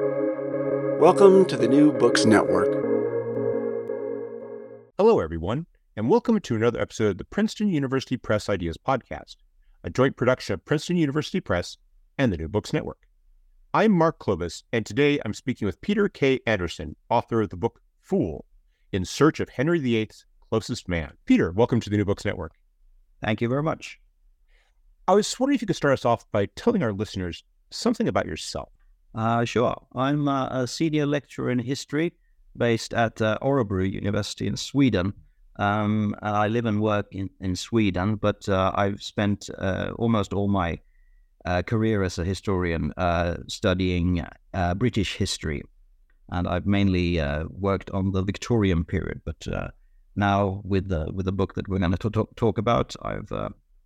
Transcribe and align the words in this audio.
Welcome 0.00 1.44
to 1.44 1.56
the 1.56 1.68
New 1.68 1.92
Books 1.92 2.24
Network. 2.24 2.66
Hello, 4.98 5.20
everyone, 5.20 5.66
and 5.96 6.10
welcome 6.10 6.40
to 6.40 6.56
another 6.56 6.80
episode 6.80 7.10
of 7.10 7.18
the 7.18 7.24
Princeton 7.24 7.68
University 7.68 8.16
Press 8.16 8.48
Ideas 8.48 8.76
Podcast, 8.76 9.36
a 9.84 9.90
joint 9.90 10.16
production 10.16 10.54
of 10.54 10.64
Princeton 10.64 10.96
University 10.96 11.38
Press 11.38 11.76
and 12.18 12.32
the 12.32 12.36
New 12.36 12.48
Books 12.48 12.72
Network. 12.72 13.06
I'm 13.72 13.92
Mark 13.92 14.18
Clovis, 14.18 14.64
and 14.72 14.84
today 14.84 15.20
I'm 15.24 15.32
speaking 15.32 15.66
with 15.66 15.80
Peter 15.80 16.08
K. 16.08 16.40
Andersson, 16.44 16.96
author 17.08 17.42
of 17.42 17.50
the 17.50 17.56
book 17.56 17.80
Fool 18.00 18.46
In 18.90 19.04
Search 19.04 19.38
of 19.38 19.50
Henry 19.50 19.78
VIII's 19.78 20.26
Closest 20.50 20.88
Man. 20.88 21.12
Peter, 21.24 21.52
welcome 21.52 21.78
to 21.78 21.88
the 21.88 21.96
New 21.96 22.04
Books 22.04 22.24
Network. 22.24 22.54
Thank 23.22 23.40
you 23.40 23.48
very 23.48 23.62
much. 23.62 24.00
I 25.06 25.14
was 25.14 25.38
wondering 25.38 25.54
if 25.54 25.62
you 25.62 25.68
could 25.68 25.76
start 25.76 25.94
us 25.94 26.04
off 26.04 26.28
by 26.32 26.46
telling 26.56 26.82
our 26.82 26.92
listeners 26.92 27.44
something 27.70 28.08
about 28.08 28.26
yourself. 28.26 28.73
Uh, 29.14 29.44
sure. 29.44 29.76
I'm 29.94 30.26
uh, 30.26 30.48
a 30.48 30.66
senior 30.66 31.06
lecturer 31.06 31.50
in 31.50 31.58
history 31.60 32.12
based 32.56 32.92
at 32.94 33.20
uh, 33.22 33.38
Örebro 33.42 33.90
University 33.90 34.46
in 34.46 34.56
Sweden. 34.56 35.12
Um, 35.56 36.16
I 36.20 36.48
live 36.48 36.66
and 36.66 36.80
work 36.80 37.06
in, 37.12 37.30
in 37.40 37.54
Sweden, 37.54 38.16
but 38.16 38.48
uh, 38.48 38.72
I've 38.74 39.02
spent 39.02 39.48
uh, 39.58 39.92
almost 39.96 40.32
all 40.32 40.48
my 40.48 40.80
uh, 41.44 41.62
career 41.62 42.02
as 42.02 42.18
a 42.18 42.24
historian 42.24 42.92
studying 43.46 44.24
British 44.76 45.14
history. 45.14 45.62
And 46.30 46.48
I've 46.48 46.66
mainly 46.66 47.20
worked 47.50 47.90
on 47.90 48.12
the 48.12 48.22
Victorian 48.22 48.84
period, 48.84 49.20
but 49.24 49.46
now 50.16 50.62
with 50.64 50.88
the 50.88 51.10
with 51.12 51.26
the 51.26 51.32
book 51.32 51.54
that 51.54 51.68
we're 51.68 51.78
going 51.78 51.94
to 51.94 52.10
talk, 52.10 52.34
talk 52.34 52.58
about, 52.58 52.96
I've 53.02 53.30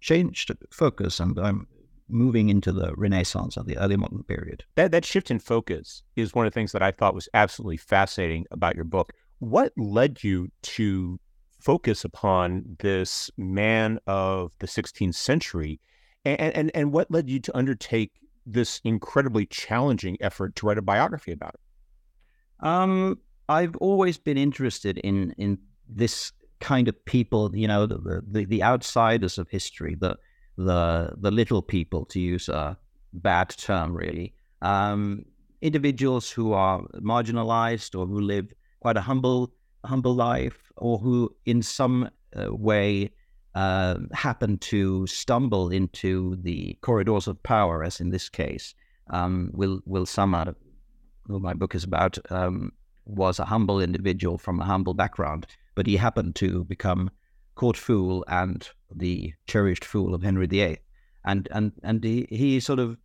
changed 0.00 0.52
focus 0.70 1.20
and 1.20 1.38
I'm 1.38 1.66
moving 2.08 2.48
into 2.48 2.72
the 2.72 2.92
Renaissance 2.96 3.56
and 3.56 3.66
the 3.66 3.76
early 3.78 3.96
modern 3.96 4.22
period. 4.22 4.64
That 4.74 4.90
that 4.92 5.04
shift 5.04 5.30
in 5.30 5.38
focus 5.38 6.02
is 6.16 6.34
one 6.34 6.46
of 6.46 6.52
the 6.52 6.54
things 6.54 6.72
that 6.72 6.82
I 6.82 6.90
thought 6.90 7.14
was 7.14 7.28
absolutely 7.34 7.76
fascinating 7.76 8.46
about 8.50 8.76
your 8.76 8.84
book. 8.84 9.12
What 9.38 9.72
led 9.76 10.24
you 10.24 10.48
to 10.62 11.20
focus 11.60 12.04
upon 12.04 12.76
this 12.78 13.30
man 13.36 13.98
of 14.06 14.52
the 14.58 14.66
16th 14.66 15.14
century, 15.14 15.80
and 16.24 16.40
and 16.40 16.70
and 16.74 16.92
what 16.92 17.10
led 17.10 17.28
you 17.28 17.40
to 17.40 17.56
undertake 17.56 18.12
this 18.46 18.80
incredibly 18.84 19.46
challenging 19.46 20.16
effort 20.20 20.56
to 20.56 20.66
write 20.66 20.78
a 20.78 20.82
biography 20.82 21.32
about 21.32 21.54
it? 21.54 22.66
Um, 22.66 23.18
I've 23.48 23.76
always 23.76 24.18
been 24.18 24.38
interested 24.38 24.98
in 24.98 25.34
in 25.38 25.58
this 25.88 26.32
kind 26.60 26.88
of 26.88 27.04
people, 27.04 27.54
you 27.54 27.68
know, 27.68 27.86
the, 27.86 28.22
the, 28.26 28.44
the 28.44 28.62
outsiders 28.62 29.38
of 29.38 29.48
history, 29.48 29.94
the 29.94 30.16
the 30.58 31.12
the 31.16 31.30
little 31.30 31.62
people, 31.62 32.04
to 32.06 32.20
use 32.20 32.48
a 32.48 32.76
bad 33.12 33.48
term, 33.50 33.94
really. 33.94 34.34
Um, 34.60 35.24
individuals 35.62 36.30
who 36.30 36.52
are 36.52 36.82
marginalized 37.00 37.98
or 37.98 38.06
who 38.06 38.20
live 38.20 38.52
quite 38.80 38.96
a 38.96 39.00
humble 39.00 39.52
humble 39.84 40.14
life, 40.14 40.72
or 40.76 40.98
who 40.98 41.34
in 41.46 41.62
some 41.62 42.10
uh, 42.36 42.52
way 42.52 43.10
uh, 43.54 43.94
happen 44.12 44.58
to 44.58 45.06
stumble 45.06 45.70
into 45.70 46.36
the 46.42 46.76
corridors 46.82 47.28
of 47.28 47.42
power, 47.42 47.82
as 47.82 48.00
in 48.00 48.10
this 48.10 48.28
case. 48.28 48.74
Um, 49.10 49.50
Will 49.54 49.80
Will 49.86 50.06
Somer, 50.06 50.54
who 51.26 51.40
my 51.40 51.54
book 51.54 51.74
is 51.74 51.84
about, 51.84 52.18
um, 52.30 52.72
was 53.06 53.38
a 53.38 53.46
humble 53.46 53.80
individual 53.80 54.36
from 54.36 54.60
a 54.60 54.64
humble 54.64 54.92
background 54.92 55.46
but 55.78 55.86
he 55.86 55.96
happened 55.96 56.34
to 56.34 56.64
become 56.64 57.08
court 57.58 57.76
fool 57.76 58.24
and 58.28 58.68
the 58.94 59.34
cherished 59.48 59.84
fool 59.84 60.14
of 60.14 60.22
Henry 60.22 60.46
VIII. 60.46 60.78
And, 61.24 61.48
and, 61.50 61.72
and 61.82 62.02
he, 62.02 62.26
he 62.30 62.60
sort 62.60 62.78
of 62.78 62.96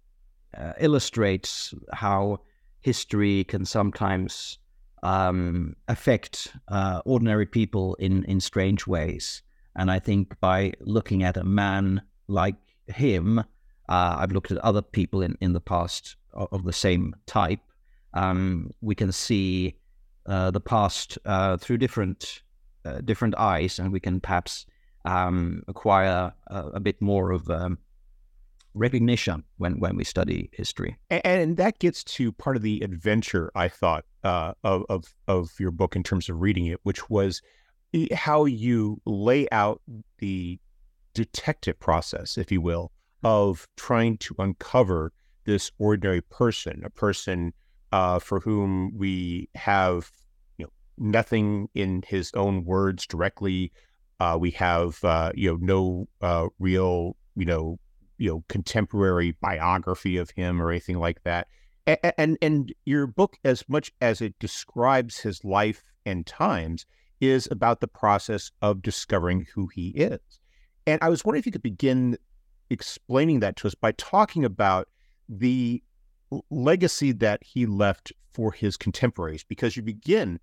uh, 0.56 0.74
illustrates 0.80 1.74
how 1.92 2.40
history 2.82 3.44
can 3.46 3.66
sometimes 3.66 4.60
um, 5.02 5.76
affect 5.88 6.54
uh, 6.68 7.02
ordinary 7.04 7.48
people 7.48 7.96
in, 7.96 8.24
in 8.26 8.40
strange 8.40 8.86
ways. 8.86 9.42
And 9.76 9.90
I 9.90 9.98
think 9.98 10.40
by 10.40 10.74
looking 10.82 11.24
at 11.24 11.36
a 11.36 11.44
man 11.44 12.04
like 12.28 12.56
him, 12.88 13.40
uh, 13.40 13.44
I've 13.90 14.32
looked 14.32 14.52
at 14.52 14.60
other 14.60 14.84
people 14.84 15.24
in, 15.24 15.36
in 15.42 15.54
the 15.54 15.60
past 15.60 16.16
of, 16.34 16.48
of 16.52 16.64
the 16.64 16.74
same 16.74 17.16
type. 17.26 17.60
Um, 18.14 18.70
we 18.82 18.94
can 18.94 19.12
see 19.12 19.76
uh, 20.28 20.52
the 20.52 20.62
past 20.62 21.18
uh, 21.26 21.58
through 21.58 21.80
different 21.80 22.44
different 23.06 23.36
eyes, 23.38 23.80
and 23.80 23.92
we 23.92 24.00
can 24.00 24.20
perhaps 24.20 24.66
um, 25.06 25.64
acquire 25.68 26.34
a, 26.48 26.68
a, 26.76 26.80
bit 26.80 27.02
more 27.02 27.32
of 27.32 27.50
um, 27.50 27.78
recognition 28.74 29.44
when 29.58 29.80
when 29.80 29.96
we 29.96 30.04
study 30.04 30.50
history. 30.54 30.98
And, 31.10 31.26
and, 31.26 31.58
that 31.58 31.80
gets 31.80 32.04
to 32.06 32.32
part 32.32 32.56
of 32.56 32.62
the 32.62 32.82
adventure 32.82 33.52
I 33.56 33.68
thought 33.68 34.06
uh, 34.24 34.54
of, 34.64 34.86
of 34.90 35.14
of 35.28 35.52
your 35.60 35.72
book 35.72 35.96
in 35.96 36.04
terms 36.04 36.30
of 36.30 36.42
reading 36.42 36.68
it, 36.68 36.80
which 36.84 37.10
was 37.10 37.42
how 38.14 38.46
you 38.46 39.02
lay 39.06 39.48
out 39.52 39.82
the 40.20 40.60
detective 41.14 41.80
process, 41.80 42.38
if 42.38 42.52
you 42.52 42.62
will, 42.62 42.92
of 43.24 43.68
trying 43.78 44.18
to 44.18 44.36
uncover 44.40 45.14
this 45.46 45.72
ordinary 45.78 46.22
person, 46.22 46.82
a 46.84 46.90
person 46.90 47.54
uh, 47.92 48.18
for 48.20 48.40
whom 48.40 48.92
we 48.98 49.50
have 49.56 50.10
nothing 50.98 51.70
in 51.74 52.04
his 52.08 52.32
own 52.34 52.66
words 52.66 53.06
directly. 53.06 53.72
Uh, 54.20 54.38
we 54.40 54.52
have 54.52 55.04
uh, 55.04 55.32
you 55.36 55.52
know 55.52 55.58
no 55.62 56.08
uh, 56.22 56.48
real 56.60 57.16
you 57.36 57.46
know 57.46 57.80
you 58.18 58.30
know 58.30 58.44
contemporary 58.50 59.36
biography 59.42 60.18
of 60.18 60.30
him 60.32 60.62
or 60.62 60.70
anything 60.72 61.00
like 61.00 61.24
that. 61.24 61.48
And, 61.86 62.14
and 62.18 62.38
and 62.42 62.74
your 62.86 63.08
book, 63.08 63.38
as 63.44 63.68
much 63.68 63.92
as 64.02 64.22
it 64.22 64.38
describes 64.40 65.20
his 65.20 65.44
life 65.44 65.84
and 66.06 66.26
times, 66.26 66.86
is 67.20 67.48
about 67.52 67.82
the 67.82 67.88
process 67.88 68.52
of 68.62 68.82
discovering 68.82 69.48
who 69.54 69.68
he 69.68 69.90
is. 69.90 70.20
And 70.86 71.00
I 71.02 71.10
was 71.10 71.24
wondering 71.24 71.40
if 71.40 71.46
you 71.46 71.52
could 71.52 71.62
begin 71.62 72.18
explaining 72.70 73.40
that 73.42 73.56
to 73.58 73.68
us 73.68 73.76
by 73.76 73.94
talking 73.94 74.46
about 74.46 74.88
the 75.30 75.82
legacy 76.50 77.12
that 77.12 77.44
he 77.44 77.66
left 77.66 78.12
for 78.34 78.52
his 78.52 78.78
contemporaries, 78.78 79.44
because 79.44 79.78
you 79.78 79.84
begin 79.84 80.40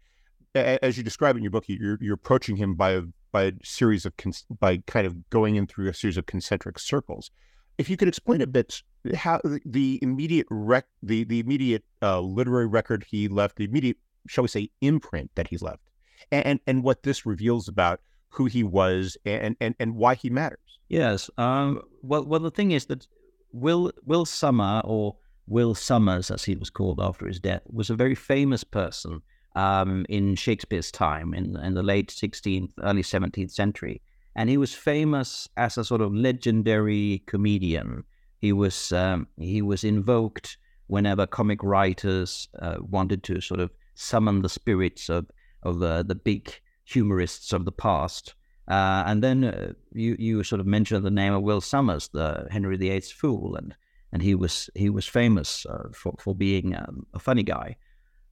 as 0.54 0.96
you 0.96 1.02
describe 1.04 1.36
in 1.36 1.42
your 1.42 1.50
book, 1.50 1.64
you're, 1.68 1.98
you're 2.00 2.14
approaching 2.14 2.56
him 2.56 2.74
by 2.74 2.92
a, 2.92 3.02
by 3.32 3.44
a 3.44 3.52
series 3.62 4.04
of 4.04 4.12
by 4.58 4.78
kind 4.86 5.06
of 5.06 5.30
going 5.30 5.56
in 5.56 5.66
through 5.66 5.88
a 5.88 5.94
series 5.94 6.16
of 6.16 6.26
concentric 6.26 6.78
circles. 6.78 7.30
If 7.78 7.88
you 7.88 7.96
could 7.96 8.08
explain 8.08 8.40
a 8.40 8.46
bit 8.46 8.82
how 9.14 9.40
the 9.64 9.98
immediate 10.02 10.46
rec 10.50 10.86
the 11.02 11.24
the 11.24 11.40
immediate 11.40 11.84
uh, 12.02 12.20
literary 12.20 12.66
record 12.66 13.06
he 13.08 13.28
left, 13.28 13.56
the 13.56 13.64
immediate 13.64 13.96
shall 14.28 14.42
we 14.42 14.48
say 14.48 14.70
imprint 14.80 15.30
that 15.36 15.48
he 15.48 15.56
left, 15.58 15.82
and, 16.30 16.60
and 16.66 16.82
what 16.82 17.04
this 17.04 17.24
reveals 17.24 17.68
about 17.68 18.00
who 18.28 18.46
he 18.46 18.62
was 18.62 19.16
and 19.24 19.56
and 19.60 19.74
and 19.78 19.94
why 19.94 20.14
he 20.14 20.28
matters. 20.28 20.58
Yes. 20.88 21.30
Um, 21.38 21.80
well, 22.02 22.24
well, 22.24 22.40
the 22.40 22.50
thing 22.50 22.72
is 22.72 22.86
that 22.86 23.06
Will 23.52 23.92
Will 24.04 24.26
Somer 24.26 24.82
or 24.84 25.16
Will 25.46 25.74
Summers, 25.74 26.30
as 26.30 26.44
he 26.44 26.56
was 26.56 26.68
called 26.68 27.00
after 27.00 27.26
his 27.26 27.40
death, 27.40 27.62
was 27.66 27.88
a 27.88 27.94
very 27.94 28.14
famous 28.14 28.64
person 28.64 29.22
um, 29.56 30.06
in 30.08 30.34
Shakespeare's 30.36 30.90
time, 30.90 31.34
in, 31.34 31.56
in 31.56 31.74
the 31.74 31.82
late 31.82 32.08
16th, 32.08 32.72
early 32.82 33.02
17th 33.02 33.50
century. 33.50 34.00
And 34.36 34.48
he 34.48 34.56
was 34.56 34.74
famous 34.74 35.48
as 35.56 35.76
a 35.76 35.84
sort 35.84 36.00
of 36.00 36.14
legendary 36.14 37.22
comedian. 37.26 38.04
He 38.38 38.52
was 38.52 38.92
um, 38.92 39.26
he 39.38 39.60
was 39.60 39.84
invoked 39.84 40.56
whenever 40.86 41.26
comic 41.26 41.62
writers 41.62 42.48
uh, 42.60 42.76
wanted 42.80 43.22
to 43.24 43.40
sort 43.40 43.60
of 43.60 43.70
summon 43.94 44.42
the 44.42 44.48
spirits 44.48 45.08
of 45.08 45.26
of 45.62 45.82
uh, 45.82 46.02
the 46.04 46.14
big 46.14 46.54
humorists 46.84 47.52
of 47.52 47.64
the 47.64 47.72
past. 47.72 48.34
Uh, 48.68 49.02
and 49.06 49.22
then 49.22 49.44
uh, 49.44 49.72
you 49.92 50.16
you 50.18 50.42
sort 50.44 50.60
of 50.60 50.66
mentioned 50.66 51.04
the 51.04 51.10
name 51.10 51.32
of 51.32 51.42
Will 51.42 51.60
Somers, 51.60 52.08
the 52.08 52.46
Henry 52.50 52.76
VIII's 52.76 53.10
fool, 53.10 53.56
and 53.56 53.74
and 54.12 54.22
he 54.22 54.34
was 54.34 54.70
he 54.74 54.88
was 54.88 55.06
famous 55.06 55.66
uh, 55.66 55.88
for 55.92 56.14
for 56.18 56.34
being 56.34 56.76
um, 56.76 57.04
a 57.14 57.18
funny 57.18 57.42
guy. 57.42 57.76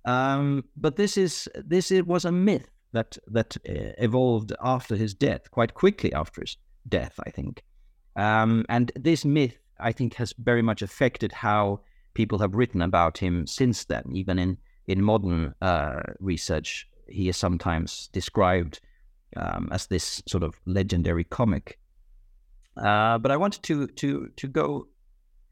Um, 0.04 0.64
but 0.76 0.96
this 0.96 1.16
is 1.16 1.48
this 1.54 1.90
it 1.90 2.06
was 2.06 2.24
a 2.24 2.32
myth 2.32 2.70
that 2.92 3.18
that 3.26 3.56
uh, 3.68 3.92
evolved 3.98 4.52
after 4.62 4.96
his 4.96 5.14
death, 5.14 5.50
quite 5.50 5.74
quickly 5.74 6.12
after 6.12 6.40
his 6.40 6.56
death, 6.88 7.18
I 7.26 7.30
think. 7.30 7.62
Um, 8.16 8.64
and 8.68 8.90
this 8.96 9.24
myth, 9.24 9.58
I 9.78 9.92
think, 9.92 10.14
has 10.14 10.34
very 10.38 10.62
much 10.62 10.82
affected 10.82 11.32
how 11.32 11.80
people 12.14 12.38
have 12.38 12.54
written 12.54 12.82
about 12.82 13.18
him 13.18 13.46
since 13.46 13.84
then. 13.84 14.04
Even 14.12 14.38
in 14.38 14.58
in 14.86 15.02
modern 15.02 15.54
uh, 15.60 16.00
research, 16.20 16.88
he 17.08 17.28
is 17.28 17.36
sometimes 17.36 18.08
described 18.12 18.80
um, 19.36 19.68
as 19.70 19.86
this 19.86 20.22
sort 20.26 20.42
of 20.42 20.54
legendary 20.66 21.24
comic. 21.24 21.78
Uh, 22.76 23.18
but 23.18 23.30
I 23.30 23.36
wanted 23.36 23.62
to 23.64 23.86
to 23.86 24.28
to 24.36 24.48
go 24.48 24.88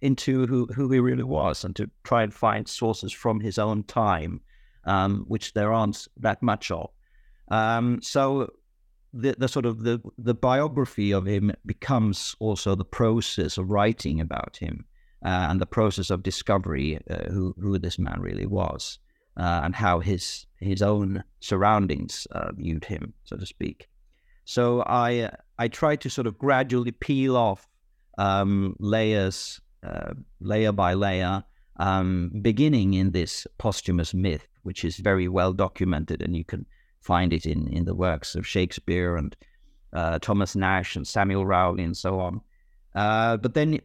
into 0.00 0.46
who, 0.46 0.66
who 0.66 0.90
he 0.90 1.00
really 1.00 1.24
was 1.24 1.64
and 1.64 1.74
to 1.76 1.90
try 2.04 2.22
and 2.22 2.32
find 2.34 2.68
sources 2.68 3.12
from 3.12 3.40
his 3.40 3.58
own 3.58 3.84
time, 3.84 4.40
um, 4.84 5.24
which 5.28 5.52
there 5.52 5.72
aren't 5.72 6.08
that 6.16 6.42
much 6.42 6.70
of. 6.70 6.90
Um, 7.50 8.00
so 8.02 8.52
the, 9.12 9.34
the 9.38 9.48
sort 9.48 9.66
of 9.66 9.82
the, 9.82 10.00
the 10.18 10.34
biography 10.34 11.12
of 11.12 11.26
him 11.26 11.52
becomes 11.64 12.36
also 12.40 12.74
the 12.74 12.84
process 12.84 13.58
of 13.58 13.70
writing 13.70 14.20
about 14.20 14.56
him. 14.56 14.84
uh, 15.24 15.48
and 15.50 15.60
the 15.60 15.66
process 15.66 16.10
of 16.10 16.22
discovery 16.22 17.00
uh, 17.10 17.24
who 17.30 17.54
who 17.60 17.78
this 17.78 17.98
man 17.98 18.20
really 18.20 18.46
was 18.46 18.98
uh, 19.36 19.60
and 19.64 19.74
how 19.74 20.00
his 20.00 20.46
his 20.60 20.82
own 20.82 21.22
surroundings 21.40 22.26
uh, 22.32 22.52
viewed 22.52 22.84
him, 22.84 23.12
so 23.24 23.36
to 23.36 23.46
speak. 23.46 23.88
So 24.44 24.84
I 24.86 25.30
I 25.58 25.68
try 25.68 25.96
to 25.96 26.08
sort 26.10 26.26
of 26.26 26.38
gradually 26.38 26.92
peel 26.92 27.36
off 27.36 27.66
um, 28.18 28.76
layers, 28.78 29.60
uh, 29.82 30.14
layer 30.40 30.72
by 30.72 30.94
layer, 30.94 31.44
um, 31.78 32.30
beginning 32.42 32.94
in 32.94 33.12
this 33.12 33.46
posthumous 33.58 34.14
myth, 34.14 34.48
which 34.62 34.84
is 34.84 34.96
very 34.96 35.28
well 35.28 35.52
documented, 35.52 36.22
and 36.22 36.36
you 36.36 36.44
can 36.44 36.66
find 37.00 37.32
it 37.32 37.46
in 37.46 37.68
in 37.68 37.84
the 37.84 37.94
works 37.94 38.34
of 38.34 38.46
Shakespeare 38.46 39.16
and 39.16 39.36
uh, 39.92 40.18
Thomas 40.18 40.56
Nash 40.56 40.96
and 40.96 41.06
Samuel 41.06 41.46
Rowley 41.46 41.84
and 41.84 41.96
so 41.96 42.20
on. 42.20 42.40
Uh, 42.94 43.36
but 43.36 43.54
then, 43.54 43.78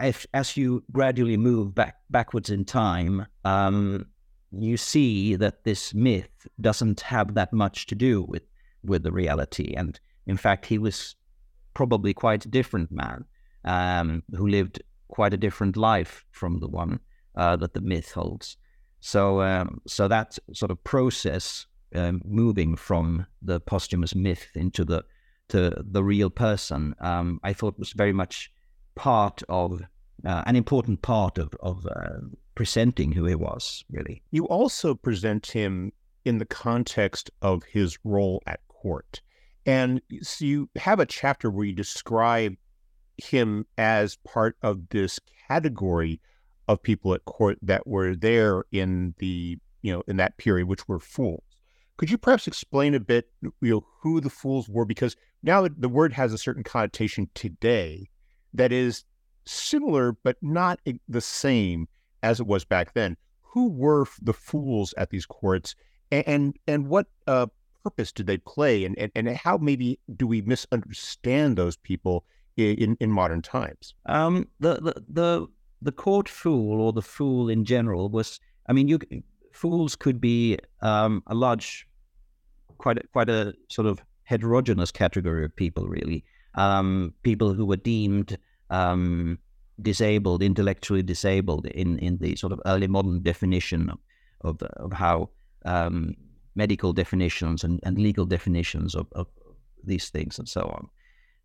if, 0.00 0.26
as 0.34 0.56
you 0.56 0.82
gradually 0.92 1.36
move 1.36 1.74
back 1.74 1.96
backwards 2.10 2.50
in 2.50 2.64
time, 2.64 3.26
um, 3.44 4.06
you 4.52 4.76
see 4.76 5.36
that 5.36 5.64
this 5.64 5.94
myth 5.94 6.46
doesn't 6.60 7.00
have 7.00 7.34
that 7.34 7.52
much 7.52 7.86
to 7.86 7.94
do 7.94 8.22
with 8.22 8.42
with 8.84 9.02
the 9.02 9.12
reality, 9.12 9.74
and 9.76 9.98
in 10.26 10.36
fact, 10.36 10.66
he 10.66 10.78
was 10.78 11.14
probably 11.74 12.14
quite 12.14 12.44
a 12.44 12.48
different 12.48 12.90
man 12.90 13.24
um, 13.64 14.22
who 14.34 14.46
lived 14.46 14.82
quite 15.08 15.34
a 15.34 15.38
different 15.38 15.76
life 15.76 16.24
from 16.30 16.58
the 16.58 16.68
one 16.68 17.00
uh, 17.36 17.56
that 17.56 17.74
the 17.74 17.80
myth 17.80 18.12
holds. 18.12 18.56
So, 19.00 19.40
um, 19.42 19.80
so 19.86 20.08
that 20.08 20.38
sort 20.52 20.70
of 20.70 20.82
process, 20.82 21.66
um, 21.94 22.22
moving 22.24 22.76
from 22.76 23.26
the 23.42 23.60
posthumous 23.60 24.14
myth 24.14 24.48
into 24.54 24.84
the 24.84 25.04
to 25.48 25.72
the 25.80 26.02
real 26.02 26.28
person, 26.28 26.94
um, 26.98 27.38
I 27.44 27.52
thought 27.52 27.78
was 27.78 27.92
very 27.92 28.12
much 28.12 28.50
part 28.96 29.42
of 29.48 29.80
uh, 30.24 30.42
an 30.46 30.56
important 30.56 31.02
part 31.02 31.38
of 31.38 31.54
of 31.60 31.86
uh, 31.86 32.18
presenting 32.54 33.12
who 33.12 33.26
he 33.26 33.34
was. 33.36 33.84
Really, 33.90 34.22
you 34.32 34.46
also 34.46 34.94
present 34.94 35.46
him 35.46 35.92
in 36.24 36.38
the 36.38 36.46
context 36.46 37.30
of 37.42 37.62
his 37.62 37.98
role 38.02 38.42
at 38.46 38.66
court, 38.66 39.20
and 39.66 40.00
so 40.22 40.44
you 40.44 40.68
have 40.76 40.98
a 40.98 41.06
chapter 41.06 41.50
where 41.50 41.66
you 41.66 41.74
describe 41.74 42.56
him 43.18 43.66
as 43.78 44.16
part 44.16 44.56
of 44.62 44.88
this 44.90 45.18
category 45.48 46.20
of 46.68 46.82
people 46.82 47.14
at 47.14 47.24
court 47.24 47.58
that 47.62 47.86
were 47.86 48.14
there 48.14 48.64
in 48.72 49.14
the 49.18 49.58
you 49.82 49.92
know 49.92 50.02
in 50.06 50.16
that 50.16 50.36
period, 50.36 50.66
which 50.66 50.88
were 50.88 50.98
fools. 50.98 51.42
Could 51.96 52.10
you 52.10 52.18
perhaps 52.18 52.46
explain 52.46 52.94
a 52.94 53.00
bit, 53.00 53.30
you 53.42 53.70
know, 53.70 53.86
who 54.02 54.20
the 54.20 54.28
fools 54.28 54.68
were? 54.68 54.84
Because 54.84 55.16
now 55.42 55.66
the 55.66 55.88
word 55.88 56.12
has 56.12 56.32
a 56.32 56.38
certain 56.38 56.62
connotation 56.62 57.30
today 57.34 58.10
that 58.52 58.70
is 58.70 59.04
similar 59.46 60.12
but 60.12 60.36
not 60.42 60.78
the 61.08 61.20
same 61.20 61.88
as 62.22 62.40
it 62.40 62.46
was 62.46 62.64
back 62.64 62.92
then. 62.92 63.16
Who 63.40 63.70
were 63.70 64.06
the 64.20 64.34
fools 64.34 64.92
at 64.98 65.10
these 65.10 65.24
courts, 65.24 65.74
and 66.10 66.54
and 66.66 66.88
what 66.88 67.06
uh, 67.26 67.46
purpose 67.82 68.12
did 68.12 68.26
they 68.26 68.36
play, 68.38 68.84
and, 68.84 68.98
and 68.98 69.10
and 69.14 69.28
how 69.30 69.56
maybe 69.56 69.98
do 70.14 70.26
we 70.26 70.42
misunderstand 70.42 71.56
those 71.56 71.76
people 71.76 72.24
in 72.56 72.96
in 73.00 73.10
modern 73.10 73.42
times? 73.42 73.94
Um, 74.06 74.48
the, 74.60 74.74
the 74.76 75.04
the 75.08 75.46
the 75.82 75.92
court 75.92 76.28
fool 76.28 76.80
or 76.80 76.92
the 76.92 77.02
fool 77.02 77.48
in 77.48 77.64
general 77.64 78.08
was, 78.08 78.40
I 78.66 78.72
mean, 78.72 78.88
you 78.88 78.98
fools 79.52 79.96
could 79.96 80.20
be 80.20 80.58
um, 80.80 81.22
a 81.26 81.34
large, 81.34 81.86
quite 82.78 82.98
a, 82.98 83.06
quite 83.12 83.28
a 83.28 83.54
sort 83.68 83.86
of 83.86 84.02
heterogeneous 84.24 84.90
category 84.90 85.44
of 85.44 85.54
people, 85.54 85.86
really. 85.86 86.24
Um, 86.54 87.12
people 87.22 87.52
who 87.52 87.66
were 87.66 87.76
deemed 87.76 88.38
um, 88.70 89.38
disabled, 89.82 90.42
intellectually 90.42 91.02
disabled, 91.02 91.66
in 91.66 91.98
in 91.98 92.18
the 92.18 92.36
sort 92.36 92.52
of 92.52 92.60
early 92.66 92.86
modern 92.86 93.22
definition 93.22 93.90
of 93.90 93.98
of, 94.42 94.62
of 94.62 94.92
how 94.92 95.30
um, 95.64 96.14
medical 96.54 96.92
definitions 96.92 97.64
and, 97.64 97.80
and 97.82 97.98
legal 97.98 98.24
definitions 98.24 98.94
of, 98.94 99.06
of 99.12 99.26
these 99.84 100.08
things 100.08 100.38
and 100.38 100.48
so 100.48 100.62
on. 100.62 100.88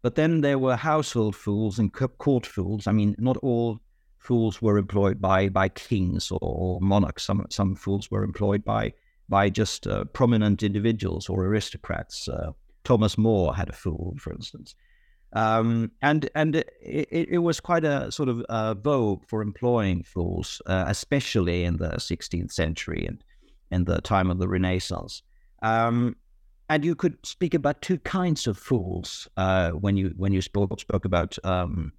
But 0.02 0.16
then 0.16 0.42
there 0.42 0.58
were 0.58 0.76
household 0.76 1.36
fools 1.36 1.78
and 1.78 1.94
court 1.94 2.46
fools. 2.46 2.88
I 2.88 2.92
mean, 2.92 3.16
not 3.20 3.38
all 3.38 3.80
fools 4.18 4.62
were 4.62 4.78
employed 4.78 5.22
by 5.22 5.50
by 5.50 5.70
kings 5.70 6.32
or, 6.32 6.80
monarchs. 6.82 7.24
Some 7.24 7.46
some 7.50 7.76
fools 7.76 8.10
were 8.10 8.24
employed 8.24 8.64
by 8.64 8.94
by 9.30 9.50
just 9.50 9.88
uh, 9.88 10.06
prominent 10.06 10.64
individuals 10.64 11.30
or 11.30 11.46
aristocrats. 11.46 12.28
Uh, 12.28 12.52
Thomas 12.84 13.18
More 13.18 13.56
had 13.56 13.70
a 13.70 13.74
fool, 13.74 14.16
for 14.18 14.34
instance, 14.34 14.74
um, 15.34 15.92
and 16.02 16.30
and 16.36 16.56
it, 16.56 17.08
it, 17.12 17.38
was 17.40 17.60
quite 17.60 17.86
a 17.86 18.12
sort 18.12 18.28
of 18.28 18.42
uh, 18.50 18.74
vogue 18.74 19.24
for 19.28 19.42
employing 19.42 20.04
fools, 20.04 20.62
uh, 20.66 20.86
especially 20.88 21.64
in 21.64 21.78
the 21.78 21.92
16th 21.92 22.52
century 22.52 23.06
and 23.06 23.24
in 23.72 23.86
the 23.86 24.02
time 24.02 24.30
of 24.32 24.40
the 24.40 24.48
Renaissance. 24.48 25.22
Um, 25.62 26.16
and 26.72 26.86
you 26.86 26.96
could 26.96 27.18
speak 27.26 27.54
about 27.54 27.82
two 27.82 27.98
kinds 28.00 28.48
of 28.48 28.58
fools 28.58 29.28
uh, 29.36 29.72
when 29.72 29.98
you 29.98 30.14
when 30.16 30.32
you 30.32 30.42
spoke 30.42 30.80
spoke 30.80 31.04
about 31.04 31.38
um, 31.44 31.92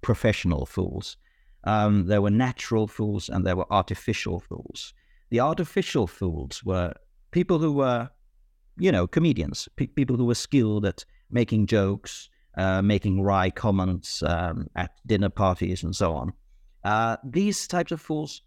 professional 0.00 0.64
fools. 0.64 1.18
Um, 1.64 2.06
there 2.06 2.22
were 2.22 2.30
natural 2.30 2.86
fools 2.86 3.28
and 3.28 3.44
there 3.46 3.54
were 3.54 3.70
artificial 3.70 4.40
fools. 4.40 4.94
The 5.28 5.40
artificial 5.40 6.06
fools 6.06 6.64
were 6.64 6.94
people 7.32 7.58
who 7.58 7.72
were, 7.72 8.08
you 8.78 8.90
know, 8.90 9.06
comedians, 9.06 9.68
pe- 9.76 9.88
people 9.88 10.16
who 10.16 10.24
were 10.24 10.34
skilled 10.34 10.86
at 10.86 11.04
making 11.30 11.66
jokes, 11.66 12.30
uh, 12.56 12.80
making 12.80 13.20
wry 13.20 13.50
comments 13.50 14.22
um, 14.22 14.68
at 14.74 14.92
dinner 15.06 15.28
parties 15.28 15.82
and 15.82 15.94
so 15.94 16.14
on. 16.14 16.32
Uh, 16.82 17.18
these 17.24 17.66
types 17.66 17.92
of 17.92 18.00
fools 18.00 18.40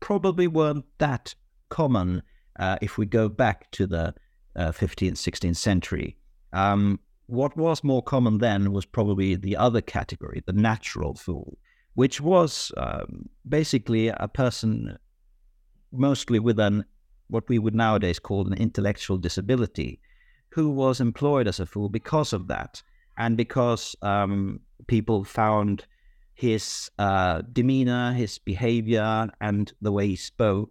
probably 0.00 0.48
weren't 0.48 0.86
that 0.98 1.36
common 1.68 2.20
uh, 2.58 2.78
if 2.82 2.98
we 2.98 3.06
go 3.06 3.28
back 3.28 3.70
to 3.70 3.86
the 3.86 4.12
15th, 4.56 5.12
uh, 5.12 5.14
16th 5.14 5.56
century. 5.56 6.16
Um, 6.52 7.00
what 7.26 7.56
was 7.56 7.84
more 7.84 8.02
common 8.02 8.38
then 8.38 8.72
was 8.72 8.84
probably 8.84 9.36
the 9.36 9.56
other 9.56 9.80
category, 9.80 10.42
the 10.46 10.52
natural 10.52 11.14
fool 11.14 11.56
which 11.94 12.20
was 12.20 12.72
um, 12.76 13.28
basically 13.48 14.08
a 14.08 14.28
person 14.28 14.98
mostly 15.92 16.38
with 16.38 16.58
an 16.58 16.84
what 17.28 17.48
we 17.48 17.58
would 17.58 17.74
nowadays 17.74 18.18
call 18.18 18.46
an 18.46 18.54
intellectual 18.54 19.16
disability, 19.16 20.00
who 20.48 20.68
was 20.68 21.00
employed 21.00 21.46
as 21.46 21.60
a 21.60 21.66
fool 21.66 21.88
because 21.88 22.32
of 22.32 22.48
that, 22.48 22.82
and 23.18 23.36
because 23.36 23.94
um, 24.02 24.58
people 24.88 25.22
found 25.22 25.86
his 26.34 26.90
uh, 26.98 27.42
demeanor, 27.52 28.12
his 28.12 28.38
behavior, 28.38 29.28
and 29.40 29.72
the 29.80 29.92
way 29.92 30.08
he 30.08 30.16
spoke 30.16 30.70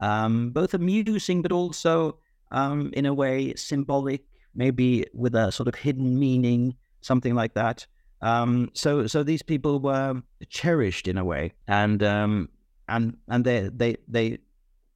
um, 0.00 0.50
both 0.50 0.74
amusing 0.74 1.42
but 1.42 1.52
also, 1.52 2.16
um, 2.50 2.90
in 2.94 3.06
a 3.06 3.14
way, 3.14 3.54
symbolic, 3.54 4.22
maybe 4.54 5.04
with 5.12 5.34
a 5.34 5.52
sort 5.52 5.68
of 5.68 5.74
hidden 5.74 6.18
meaning, 6.18 6.74
something 7.00 7.34
like 7.34 7.54
that. 7.54 7.86
Um, 8.20 8.70
so 8.74 9.06
so 9.06 9.22
these 9.22 9.42
people 9.42 9.78
were 9.78 10.22
cherished 10.48 11.06
in 11.06 11.18
a 11.18 11.24
way, 11.24 11.52
and 11.68 12.02
um, 12.02 12.48
and 12.88 13.16
and 13.28 13.44
they 13.44 13.70
they 13.72 13.96
they 14.08 14.38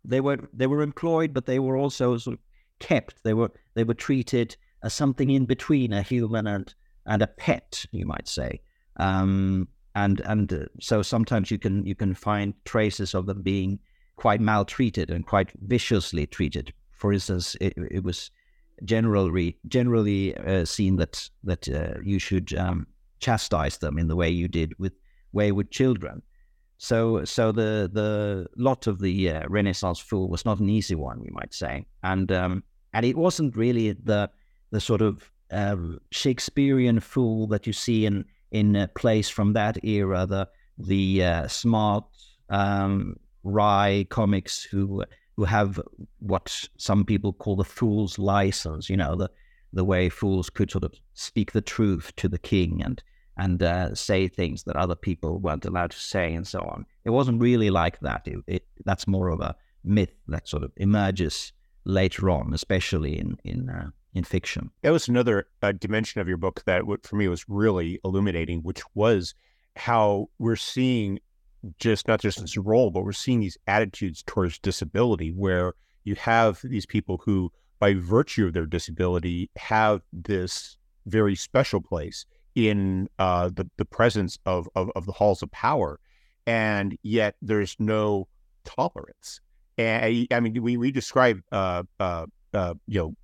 they 0.05 0.21
were 0.21 0.39
they 0.53 0.67
were 0.67 0.83
employed, 0.83 1.33
but 1.33 1.47
they 1.47 1.59
were 1.59 1.77
also 1.77 2.19
sort 2.19 2.35
of 2.35 2.41
kept. 2.81 3.23
They 3.23 3.35
were 3.35 3.53
they 3.75 3.85
were 3.85 3.95
treated 3.95 4.57
as 4.83 4.95
something 4.95 5.31
in 5.31 5.47
between 5.47 5.93
a 5.93 6.03
human 6.03 6.47
and 6.47 6.75
and 7.07 7.23
a 7.23 7.27
pet, 7.27 7.85
you 7.93 8.07
might 8.07 8.29
say. 8.29 8.61
Um, 8.97 9.69
and 9.95 10.21
and 10.21 10.53
uh, 10.53 10.65
so 10.81 11.03
sometimes 11.03 11.51
you 11.51 11.59
can 11.59 11.87
you 11.87 11.95
can 11.95 12.15
find 12.15 12.55
traces 12.65 13.15
of 13.15 13.27
them 13.27 13.43
being 13.43 13.79
quite 14.17 14.41
maltreated 14.41 15.11
and 15.11 15.27
quite 15.27 15.53
viciously 15.67 16.27
treated. 16.27 16.73
For 17.03 17.13
instance, 17.13 17.57
it, 17.61 17.75
it 17.91 18.05
was 18.05 18.31
generally 18.85 19.59
generally 19.67 20.37
uh, 20.37 20.65
seen 20.65 20.95
that 20.99 21.29
that 21.43 21.69
uh, 21.69 21.99
you 22.01 22.21
should 22.21 22.57
um, 22.57 22.87
chastise 23.19 23.79
them 23.79 23.99
in 23.99 24.07
the 24.07 24.15
way 24.15 24.31
you 24.31 24.47
did 24.47 24.79
with 24.79 24.93
wayward 25.33 25.73
children. 25.73 26.23
So, 26.79 27.25
so 27.25 27.51
the 27.51 27.91
the 27.93 28.47
lot 28.57 28.87
of 28.87 29.01
the 29.01 29.31
uh, 29.31 29.49
Renaissance 29.49 29.99
fool 29.99 30.29
was 30.29 30.45
not 30.45 30.61
an 30.61 30.71
easy 30.71 30.95
one, 30.95 31.21
you 31.25 31.33
might 31.33 31.53
say, 31.53 31.87
and 32.05 32.31
um, 32.31 32.63
and 32.93 33.05
it 33.05 33.17
wasn't 33.17 33.57
really 33.57 33.95
the 33.95 34.31
the 34.71 34.81
sort 34.81 35.03
of 35.03 35.29
uh, 35.51 35.77
Shakespearean 36.13 37.01
fool 37.01 37.49
that 37.49 37.67
you 37.67 37.73
see 37.73 38.07
in 38.07 38.25
in 38.53 38.77
a 38.77 38.87
place 38.87 39.29
from 39.29 39.55
that 39.55 39.85
era, 39.85 40.25
the 40.25 40.49
the 40.79 41.25
uh, 41.25 41.49
smart 41.49 42.05
um, 42.49 43.17
wry 43.43 44.07
comics 44.09 44.63
who 44.63 45.03
who 45.43 45.47
have 45.47 45.81
what 46.21 46.69
some 46.77 47.05
people 47.05 47.33
call 47.33 47.57
the 47.57 47.65
fool's 47.65 48.17
license, 48.17 48.89
you 48.89 48.97
know, 48.97 49.17
the 49.17 49.29
the 49.73 49.85
way 49.85 50.09
fools 50.09 50.49
could 50.51 50.71
sort 50.71 50.85
of 50.85 50.95
speak 51.15 51.51
the 51.51 51.61
truth 51.61 52.15
to 52.15 52.29
the 52.29 52.39
king 52.39 52.81
and 52.85 53.03
and 53.37 53.61
uh, 53.63 53.93
say 53.93 54.29
things 54.29 54.63
that 54.63 54.77
other 54.77 54.95
people 54.95 55.41
weren't 55.41 55.65
allowed 55.65 55.91
to 55.91 55.99
say 55.99 56.33
and 56.33 56.47
so 56.47 56.61
on. 56.61 56.87
It 57.05 57.11
wasn't 57.11 57.41
really 57.41 57.71
like 57.71 57.99
that. 58.01 58.23
It, 58.27 58.39
it, 58.47 58.67
that's 58.85 59.09
more 59.09 59.31
of 59.31 59.41
a 59.41 59.57
myth 59.83 60.15
that 60.29 60.47
sort 60.47 60.63
of 60.63 60.71
emerges 60.77 61.53
later 61.85 62.31
on, 62.31 62.55
especially 62.55 63.19
in 63.19 63.37
in 63.43 63.69
uh, 63.69 63.91
in 64.15 64.23
fiction. 64.23 64.71
That 64.83 64.93
was 64.93 65.09
another 65.09 65.49
uh, 65.63 65.73
dimension 65.73 66.21
of 66.21 66.29
your 66.29 66.37
book 66.37 66.63
that, 66.67 66.83
for 67.03 67.17
me, 67.17 67.27
was 67.27 67.49
really 67.49 67.99
illuminating, 68.05 68.61
which 68.61 68.83
was 68.95 69.35
how 69.75 70.29
we're 70.39 70.55
seeing 70.55 71.19
just 71.79 72.09
not 72.09 72.21
just 72.21 72.41
this 72.41 72.57
role, 72.57 72.91
but 72.91 73.05
we're 73.05 73.13
seeing 73.13 73.41
these 73.41 73.59
attitudes 73.67 74.23
towards 74.27 74.59
disability 74.59 75.31
where 75.31 75.75
you 76.05 76.15
have 76.17 76.61
these 76.65 76.87
people 76.87 77.21
who, 77.25 77.51
by 77.79 77.95
virtue 77.95 78.47
of 78.47 78.53
their 78.53 78.67
disability, 78.67 79.51
have 79.57 80.03
this 80.13 80.77
very 81.07 81.35
special 81.35 81.81
place 81.81 82.27
in 82.55 83.09
uh, 83.19 83.49
the 83.49 83.69
the 83.77 83.85
presence 83.85 84.39
of, 84.47 84.69
of, 84.75 84.91
of 84.97 85.07
the 85.07 85.13
halls 85.13 85.43
of 85.43 85.51
power, 85.53 85.99
and 86.47 86.97
yet 87.03 87.37
there's 87.41 87.77
no 87.79 88.29
tolerance. 88.65 89.41
And 89.79 90.27
I 90.31 90.41
mean, 90.41 90.63
we 90.63 90.77
we 90.77 90.91
describe 90.91 91.41
uh, 91.51 91.85
uh, 91.99 92.27
uh 92.53 92.75
you 92.87 93.15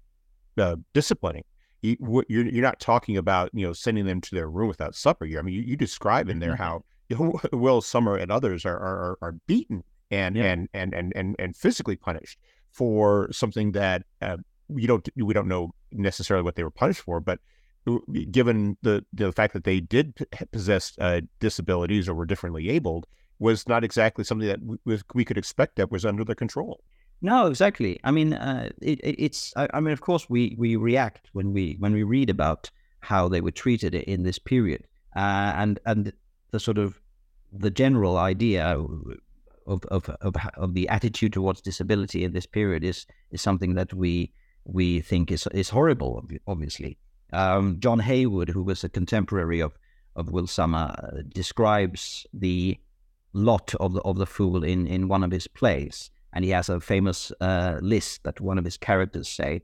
know 0.57 0.62
uh, 0.62 0.76
disciplining. 0.95 1.45
You, 1.83 2.25
you're 2.28 2.47
you're 2.47 2.62
not 2.62 2.80
talking 2.80 3.16
about 3.16 3.50
you 3.52 3.66
know 3.66 3.73
sending 3.73 4.07
them 4.07 4.21
to 4.21 4.35
their 4.35 4.49
room 4.49 4.68
without 4.68 4.95
supper. 4.95 5.26
I 5.26 5.42
mean 5.42 5.54
you, 5.54 5.62
you 5.62 5.76
describe 5.76 6.28
in 6.28 6.38
there 6.38 6.54
mm-hmm. 6.54 6.62
how 6.62 6.85
Will 7.52 7.80
Somer 7.80 8.16
and 8.16 8.30
others 8.30 8.64
are 8.64 8.78
are, 8.78 9.18
are 9.22 9.32
beaten 9.46 9.82
and, 10.10 10.36
yeah. 10.36 10.44
and 10.44 10.68
and 10.74 10.94
and 10.94 11.12
and 11.16 11.36
and 11.38 11.56
physically 11.56 11.96
punished 11.96 12.38
for 12.70 13.28
something 13.32 13.72
that 13.72 14.02
uh, 14.22 14.36
we 14.68 14.86
don't 14.86 15.08
we 15.16 15.34
don't 15.34 15.48
know 15.48 15.70
necessarily 15.92 16.44
what 16.44 16.56
they 16.56 16.64
were 16.64 16.70
punished 16.70 17.00
for, 17.00 17.20
but 17.20 17.40
given 18.30 18.76
the 18.82 19.04
the 19.12 19.32
fact 19.32 19.52
that 19.54 19.64
they 19.64 19.80
did 19.80 20.14
possess 20.52 20.92
uh, 21.00 21.20
disabilities 21.40 22.08
or 22.08 22.14
were 22.14 22.26
differently 22.26 22.68
abled, 22.68 23.06
was 23.38 23.66
not 23.68 23.84
exactly 23.84 24.24
something 24.24 24.48
that 24.48 24.60
we, 24.84 24.98
we 25.14 25.24
could 25.24 25.38
expect 25.38 25.76
that 25.76 25.90
was 25.90 26.04
under 26.04 26.24
their 26.24 26.34
control. 26.34 26.82
No, 27.20 27.46
exactly. 27.46 27.98
I 28.04 28.10
mean, 28.10 28.34
uh, 28.34 28.70
it, 28.80 29.00
it's. 29.02 29.52
I, 29.56 29.68
I, 29.74 29.80
mean, 29.80 29.92
of 29.92 30.00
course, 30.00 30.30
we 30.30 30.54
we 30.58 30.76
react 30.76 31.30
when 31.32 31.52
we 31.52 31.76
when 31.78 31.92
we 31.92 32.04
read 32.04 32.30
about 32.30 32.70
how 33.00 33.28
they 33.28 33.40
were 33.40 33.50
treated 33.50 33.94
in 33.94 34.22
this 34.22 34.38
period, 34.38 34.84
uh, 35.16 35.52
and 35.56 35.80
and 35.84 36.12
the 36.50 36.60
sort 36.60 36.78
of 36.78 37.00
the 37.52 37.70
general 37.70 38.16
idea 38.16 38.64
of, 39.66 39.84
of 39.84 40.08
of 40.20 40.36
of 40.56 40.74
the 40.74 40.88
attitude 40.88 41.32
towards 41.32 41.60
disability 41.60 42.24
in 42.24 42.32
this 42.32 42.46
period 42.46 42.84
is 42.84 43.06
is 43.30 43.40
something 43.40 43.74
that 43.74 43.92
we 43.92 44.32
we 44.64 45.00
think 45.00 45.30
is 45.30 45.46
is 45.52 45.70
horrible. 45.70 46.26
Obviously, 46.46 46.98
um, 47.32 47.78
John 47.80 48.00
Heywood, 48.00 48.50
who 48.50 48.62
was 48.62 48.84
a 48.84 48.88
contemporary 48.88 49.60
of 49.60 49.78
of 50.16 50.30
Will 50.30 50.46
Somer, 50.46 50.94
uh, 50.98 51.22
describes 51.28 52.26
the 52.32 52.78
lot 53.32 53.74
of 53.76 53.92
the 53.92 54.00
of 54.00 54.18
the 54.18 54.26
fool 54.26 54.64
in 54.64 54.86
in 54.86 55.08
one 55.08 55.24
of 55.24 55.30
his 55.30 55.46
plays, 55.46 56.10
and 56.32 56.44
he 56.44 56.50
has 56.50 56.68
a 56.68 56.80
famous 56.80 57.32
uh, 57.40 57.78
list 57.80 58.24
that 58.24 58.40
one 58.40 58.58
of 58.58 58.64
his 58.64 58.76
characters 58.76 59.28
say. 59.28 59.62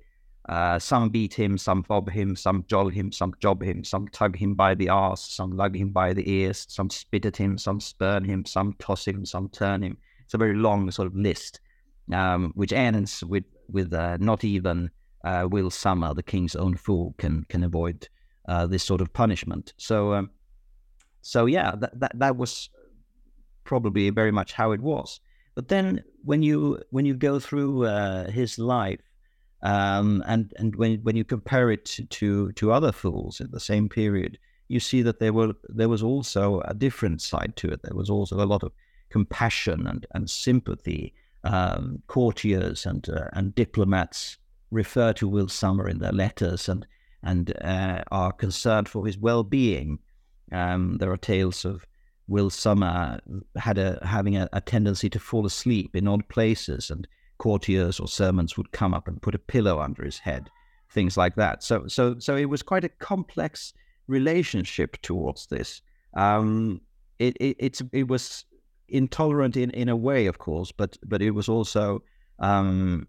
Uh, 0.48 0.78
some 0.78 1.08
beat 1.08 1.32
him, 1.32 1.56
some 1.56 1.82
fob 1.82 2.10
him, 2.10 2.36
some 2.36 2.64
joll 2.68 2.88
him, 2.88 3.10
some 3.10 3.32
job 3.40 3.62
him, 3.62 3.82
some 3.82 4.06
tug 4.08 4.36
him 4.36 4.54
by 4.54 4.74
the 4.74 4.88
arse, 4.90 5.22
some 5.22 5.56
lug 5.56 5.74
him 5.74 5.88
by 5.88 6.12
the 6.12 6.30
ears, 6.30 6.66
some 6.68 6.90
spit 6.90 7.24
at 7.24 7.36
him, 7.36 7.56
some 7.56 7.80
spurn 7.80 8.22
him, 8.24 8.44
some 8.44 8.74
toss 8.78 9.06
him, 9.06 9.24
some 9.24 9.48
turn 9.48 9.82
him. 9.82 9.96
It's 10.24 10.34
a 10.34 10.38
very 10.38 10.54
long 10.54 10.90
sort 10.90 11.06
of 11.06 11.16
list, 11.16 11.60
um, 12.12 12.52
which 12.54 12.72
ends 12.72 13.24
with 13.24 13.44
with 13.70 13.94
uh, 13.94 14.18
not 14.20 14.44
even 14.44 14.90
uh, 15.24 15.48
Will 15.50 15.70
Somer, 15.70 16.12
the 16.12 16.22
king's 16.22 16.54
own 16.54 16.76
fool, 16.76 17.14
can 17.16 17.44
can 17.48 17.64
avoid 17.64 18.06
uh, 18.46 18.66
this 18.66 18.82
sort 18.82 19.00
of 19.00 19.12
punishment. 19.14 19.72
So, 19.78 20.12
um, 20.12 20.30
so 21.22 21.46
yeah, 21.46 21.72
that, 21.76 21.98
that 22.00 22.18
that 22.18 22.36
was 22.36 22.68
probably 23.64 24.10
very 24.10 24.30
much 24.30 24.52
how 24.52 24.72
it 24.72 24.80
was. 24.82 25.20
But 25.54 25.68
then 25.68 26.04
when 26.22 26.42
you 26.42 26.82
when 26.90 27.06
you 27.06 27.14
go 27.14 27.38
through 27.38 27.86
uh, 27.86 28.30
his 28.30 28.58
life, 28.58 29.00
um, 29.64 30.22
and 30.26 30.52
and 30.58 30.76
when 30.76 31.00
when 31.00 31.16
you 31.16 31.24
compare 31.24 31.70
it 31.70 31.86
to 32.10 32.52
to 32.52 32.72
other 32.72 32.92
fools 32.92 33.40
in 33.40 33.50
the 33.50 33.60
same 33.60 33.88
period, 33.88 34.38
you 34.68 34.78
see 34.78 35.02
that 35.02 35.18
there 35.18 35.32
were 35.32 35.54
there 35.68 35.88
was 35.88 36.02
also 36.02 36.60
a 36.66 36.74
different 36.74 37.22
side 37.22 37.54
to 37.56 37.68
it. 37.68 37.82
There 37.82 37.96
was 37.96 38.10
also 38.10 38.36
a 38.36 38.46
lot 38.46 38.62
of 38.62 38.72
compassion 39.10 39.86
and 39.86 40.06
and 40.12 40.30
sympathy. 40.30 41.14
Um, 41.44 42.02
courtiers 42.06 42.86
and 42.86 43.06
uh, 43.08 43.28
and 43.34 43.54
diplomats 43.54 44.38
refer 44.70 45.12
to 45.14 45.28
Will 45.28 45.48
Somer 45.48 45.88
in 45.88 45.98
their 45.98 46.12
letters 46.12 46.68
and 46.68 46.86
and 47.22 47.54
uh, 47.62 48.02
are 48.10 48.32
concerned 48.32 48.88
for 48.88 49.06
his 49.06 49.18
well-being. 49.18 49.98
Um, 50.52 50.98
there 50.98 51.10
are 51.10 51.16
tales 51.16 51.64
of 51.64 51.86
Will 52.28 52.50
Somer 52.50 53.20
had 53.56 53.78
a 53.78 53.98
having 54.06 54.36
a, 54.36 54.48
a, 54.52 54.60
tendency 54.60 55.10
to 55.10 55.18
fall 55.18 55.46
asleep 55.46 55.96
in 55.96 56.08
odd 56.08 56.28
places, 56.28 56.90
and 56.90 57.06
courtiers 57.44 58.00
or 58.00 58.08
servants 58.08 58.56
would 58.56 58.72
come 58.72 58.94
up 58.94 59.06
and 59.06 59.20
put 59.20 59.34
a 59.34 59.38
pillow 59.38 59.78
under 59.78 60.02
his 60.02 60.18
head, 60.18 60.48
things 60.88 61.14
like 61.18 61.34
that. 61.36 61.62
So 61.62 61.86
so 61.88 62.18
so 62.18 62.36
it 62.36 62.48
was 62.48 62.62
quite 62.62 62.84
a 62.84 62.96
complex 63.10 63.74
relationship 64.06 64.90
towards 65.02 65.46
this. 65.48 65.82
Um, 66.14 66.80
it, 67.18 67.36
it 67.40 67.56
it's 67.58 67.82
it 67.92 68.08
was 68.08 68.46
intolerant 68.88 69.58
in, 69.58 69.70
in 69.72 69.90
a 69.90 69.96
way, 70.08 70.24
of 70.26 70.38
course, 70.38 70.72
but 70.72 70.96
but 71.04 71.20
it 71.20 71.32
was 71.32 71.48
also 71.50 72.02
um, 72.38 73.06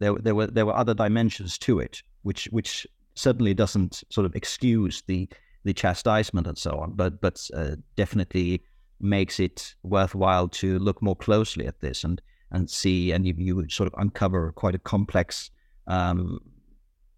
there 0.00 0.14
there 0.20 0.34
were 0.34 0.48
there 0.48 0.66
were 0.66 0.76
other 0.76 0.94
dimensions 0.94 1.56
to 1.58 1.78
it, 1.78 2.02
which 2.24 2.48
which 2.50 2.86
certainly 3.14 3.54
doesn't 3.54 4.04
sort 4.10 4.26
of 4.26 4.36
excuse 4.36 5.02
the 5.06 5.28
the 5.64 5.72
chastisement 5.72 6.46
and 6.46 6.58
so 6.58 6.72
on, 6.72 6.92
but 6.92 7.22
but 7.22 7.48
uh, 7.54 7.76
definitely 7.96 8.62
makes 9.00 9.40
it 9.40 9.74
worthwhile 9.82 10.48
to 10.48 10.78
look 10.78 11.00
more 11.00 11.16
closely 11.16 11.66
at 11.66 11.80
this 11.80 12.04
and 12.04 12.20
and 12.52 12.70
see 12.70 13.12
and 13.12 13.26
you, 13.26 13.34
you 13.36 13.68
sort 13.68 13.86
of 13.88 13.94
uncover 13.98 14.52
quite 14.52 14.74
a 14.74 14.78
complex 14.78 15.50
um, 15.86 16.38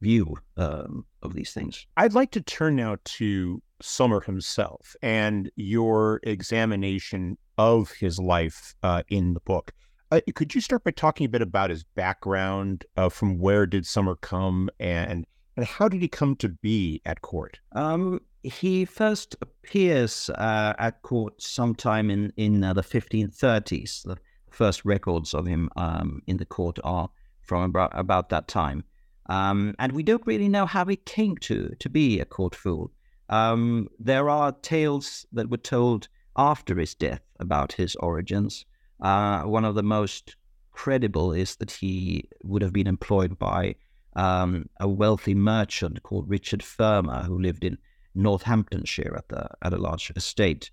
view 0.01 0.37
um, 0.57 1.05
of 1.23 1.35
these 1.35 1.53
things. 1.53 1.87
I'd 1.97 2.15
like 2.15 2.31
to 2.33 2.41
turn 2.41 2.77
now 2.77 2.97
to 3.05 3.63
Somer 3.81 4.21
himself 4.21 4.97
and 5.03 5.51
your 5.57 6.21
examination 6.23 7.37
of 7.59 7.91
his 7.93 8.19
life 8.19 8.75
uh, 8.83 9.03
in 9.09 9.35
the 9.35 9.41
book. 9.41 9.73
Uh, 10.11 10.21
could 10.35 10.55
you 10.55 10.61
start 10.61 10.85
by 10.85 10.91
talking 10.91 11.27
a 11.27 11.29
bit 11.29 11.43
about 11.43 11.71
his 11.71 11.83
background? 11.83 12.85
Uh, 12.97 13.09
from 13.09 13.39
where 13.39 13.67
did 13.67 13.87
Somer 13.87 14.17
come, 14.17 14.71
and 14.79 15.27
and 15.57 15.67
how 15.67 15.89
did 15.89 16.03
he 16.03 16.09
come 16.09 16.37
to 16.37 16.49
be 16.49 17.01
at 17.05 17.23
court? 17.23 17.59
Um, 17.73 18.21
he 18.43 18.85
first 18.85 19.35
appears 19.41 20.31
uh, 20.31 20.75
at 20.79 21.03
court 21.03 21.41
sometime 21.41 22.11
in 22.11 22.33
in 22.37 22.63
uh, 22.63 22.75
the 22.75 22.83
1530s. 22.83 24.03
The 24.05 24.19
first 24.55 24.85
records 24.85 25.35
of 25.35 25.47
him 25.47 25.69
um, 25.77 26.23
in 26.27 26.37
the 26.37 26.45
court 26.45 26.79
are 26.85 27.11
from 27.43 27.63
about, 27.63 27.91
about 27.95 28.29
that 28.31 28.49
time, 28.49 28.85
um, 29.27 29.75
and 29.79 29.93
we 29.93 30.03
don't 30.03 30.27
really 30.27 30.49
know 30.49 30.67
how 30.67 30.85
he 30.85 30.97
came 30.97 31.37
to 31.39 31.75
to 31.79 31.89
be 31.89 32.21
a 32.21 32.25
court 32.25 32.55
fool. 32.55 32.91
Um, 33.29 33.89
there 33.99 34.29
are 34.29 34.53
tales 34.53 35.27
that 35.33 35.51
were 35.51 35.57
told 35.57 36.09
after 36.37 36.77
his 36.77 36.95
death 36.95 37.23
about 37.41 37.73
his 37.73 37.97
origins. 37.97 38.65
Uh, 39.01 39.43
one 39.43 39.65
of 39.65 39.75
the 39.75 39.83
most 39.83 40.37
credible 40.73 41.33
is 41.33 41.57
that 41.57 41.71
he 41.71 42.29
would 42.43 42.63
have 42.63 42.73
been 42.73 42.87
employed 42.87 43.39
by 43.39 43.75
um, 44.17 44.69
a 44.81 44.89
wealthy 44.89 45.35
merchant 45.35 46.03
called 46.03 46.29
Richard 46.29 46.63
Fermor, 46.63 47.23
who 47.25 47.39
lived 47.39 47.65
in 47.65 47.79
Northamptonshire 48.15 49.15
at 49.17 49.29
the 49.29 49.49
at 49.63 49.73
a 49.73 49.79
large 49.79 50.13
estate. 50.15 50.71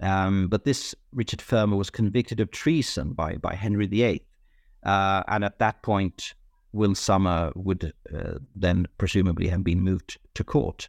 Um, 0.00 0.48
but 0.48 0.64
this 0.64 0.94
Richard 1.12 1.40
Fermor 1.40 1.76
was 1.76 1.90
convicted 1.90 2.40
of 2.40 2.50
treason 2.50 3.12
by 3.12 3.36
by 3.36 3.54
Henry 3.54 3.86
VIII, 3.86 4.22
uh, 4.82 5.22
and 5.28 5.44
at 5.44 5.58
that 5.58 5.82
point, 5.82 6.34
Will 6.72 6.94
Somer 6.94 7.52
would 7.54 7.92
uh, 8.14 8.38
then 8.56 8.86
presumably 8.98 9.48
have 9.48 9.62
been 9.62 9.80
moved 9.80 10.18
to 10.34 10.44
court. 10.44 10.88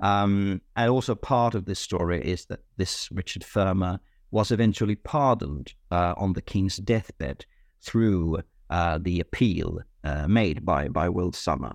Um, 0.00 0.60
and 0.76 0.90
also 0.90 1.14
part 1.14 1.54
of 1.54 1.64
this 1.64 1.78
story 1.78 2.22
is 2.22 2.46
that 2.46 2.60
this 2.76 3.10
Richard 3.10 3.44
Fermor 3.44 4.00
was 4.30 4.50
eventually 4.50 4.96
pardoned 4.96 5.74
uh, 5.90 6.14
on 6.16 6.32
the 6.32 6.42
king's 6.42 6.76
deathbed 6.76 7.46
through 7.80 8.40
uh, 8.70 8.98
the 9.00 9.20
appeal 9.20 9.80
uh, 10.02 10.26
made 10.26 10.64
by 10.64 10.88
by 10.88 11.08
Will 11.08 11.32
Somer. 11.32 11.74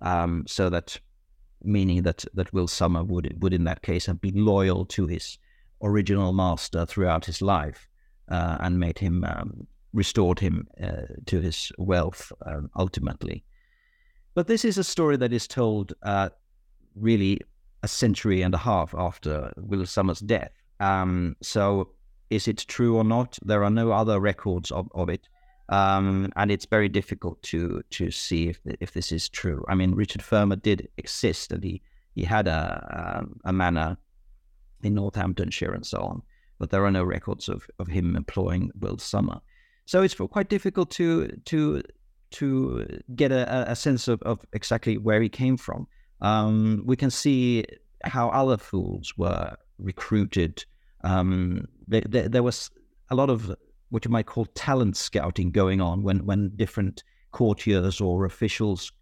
Um, 0.00 0.44
so 0.46 0.70
that 0.70 0.98
meaning 1.62 2.02
that 2.02 2.24
that 2.34 2.52
Will 2.52 2.68
Somer 2.68 3.04
would 3.04 3.42
would 3.42 3.52
in 3.52 3.64
that 3.64 3.82
case 3.82 4.06
have 4.06 4.20
been 4.20 4.44
loyal 4.44 4.84
to 4.86 5.06
his 5.06 5.38
original 5.82 6.32
master 6.32 6.86
throughout 6.86 7.24
his 7.24 7.42
life 7.42 7.88
uh, 8.28 8.58
and 8.60 8.78
made 8.78 8.98
him 8.98 9.24
um, 9.24 9.66
restored 9.92 10.38
him 10.38 10.68
uh, 10.82 11.02
to 11.26 11.40
his 11.40 11.72
wealth 11.78 12.32
um, 12.46 12.70
ultimately. 12.76 13.44
But 14.34 14.46
this 14.46 14.64
is 14.64 14.78
a 14.78 14.84
story 14.84 15.16
that 15.16 15.32
is 15.32 15.48
told 15.48 15.92
uh, 16.02 16.30
really 16.94 17.40
a 17.82 17.88
century 17.88 18.42
and 18.42 18.54
a 18.54 18.58
half 18.58 18.94
after 18.94 19.52
Will 19.56 19.86
Summers' 19.86 20.20
death. 20.20 20.52
Um, 20.78 21.36
so 21.42 21.90
is 22.30 22.46
it 22.46 22.64
true 22.68 22.96
or 22.96 23.04
not? 23.04 23.38
There 23.42 23.64
are 23.64 23.70
no 23.70 23.90
other 23.90 24.20
records 24.20 24.70
of, 24.70 24.88
of 24.94 25.08
it. 25.08 25.28
Um, 25.68 26.32
and 26.36 26.50
it's 26.50 26.66
very 26.66 26.88
difficult 26.88 27.40
to 27.44 27.82
to 27.90 28.10
see 28.10 28.48
if 28.48 28.60
if 28.80 28.92
this 28.92 29.12
is 29.12 29.28
true. 29.28 29.64
I 29.68 29.76
mean, 29.76 29.94
Richard 29.94 30.20
Fermor 30.22 30.56
did 30.56 30.88
exist, 30.96 31.52
and 31.52 31.62
he 31.62 31.80
he 32.16 32.24
had 32.24 32.48
a 32.48 33.24
a, 33.44 33.50
a 33.50 33.52
manor 33.52 33.96
in 34.82 34.94
Northamptonshire 34.94 35.72
and 35.72 35.86
so 35.86 35.98
on, 35.98 36.22
but 36.58 36.70
there 36.70 36.84
are 36.84 36.90
no 36.90 37.04
records 37.04 37.48
of, 37.48 37.66
of 37.78 37.88
him 37.88 38.16
employing 38.16 38.70
Will 38.80 38.98
Somer. 38.98 39.40
So 39.86 40.02
it's 40.02 40.14
quite 40.14 40.48
difficult 40.48 40.90
to 40.92 41.28
to 41.46 41.82
to 42.32 43.00
get 43.16 43.32
a, 43.32 43.70
a 43.70 43.74
sense 43.74 44.06
of, 44.06 44.22
of 44.22 44.44
exactly 44.52 44.98
where 44.98 45.20
he 45.20 45.28
came 45.28 45.56
from. 45.56 45.88
Um, 46.20 46.82
we 46.86 46.96
can 46.96 47.10
see 47.10 47.64
how 48.04 48.28
other 48.28 48.56
fools 48.56 49.12
were 49.16 49.56
recruited 49.78 50.64
um, 51.02 51.66
there, 51.88 52.02
there, 52.08 52.28
there 52.28 52.42
was 52.42 52.70
a 53.10 53.14
lot 53.14 53.30
of 53.30 53.54
what 53.90 54.04
you 54.04 54.10
might 54.10 54.26
call 54.26 54.46
talent 54.46 54.96
scouting 54.96 55.50
going 55.50 55.80
on 55.80 56.02
when 56.02 56.24
when 56.26 56.52
different 56.56 57.02
courtiers 57.32 58.00
or 58.00 58.24
officials 58.24 58.92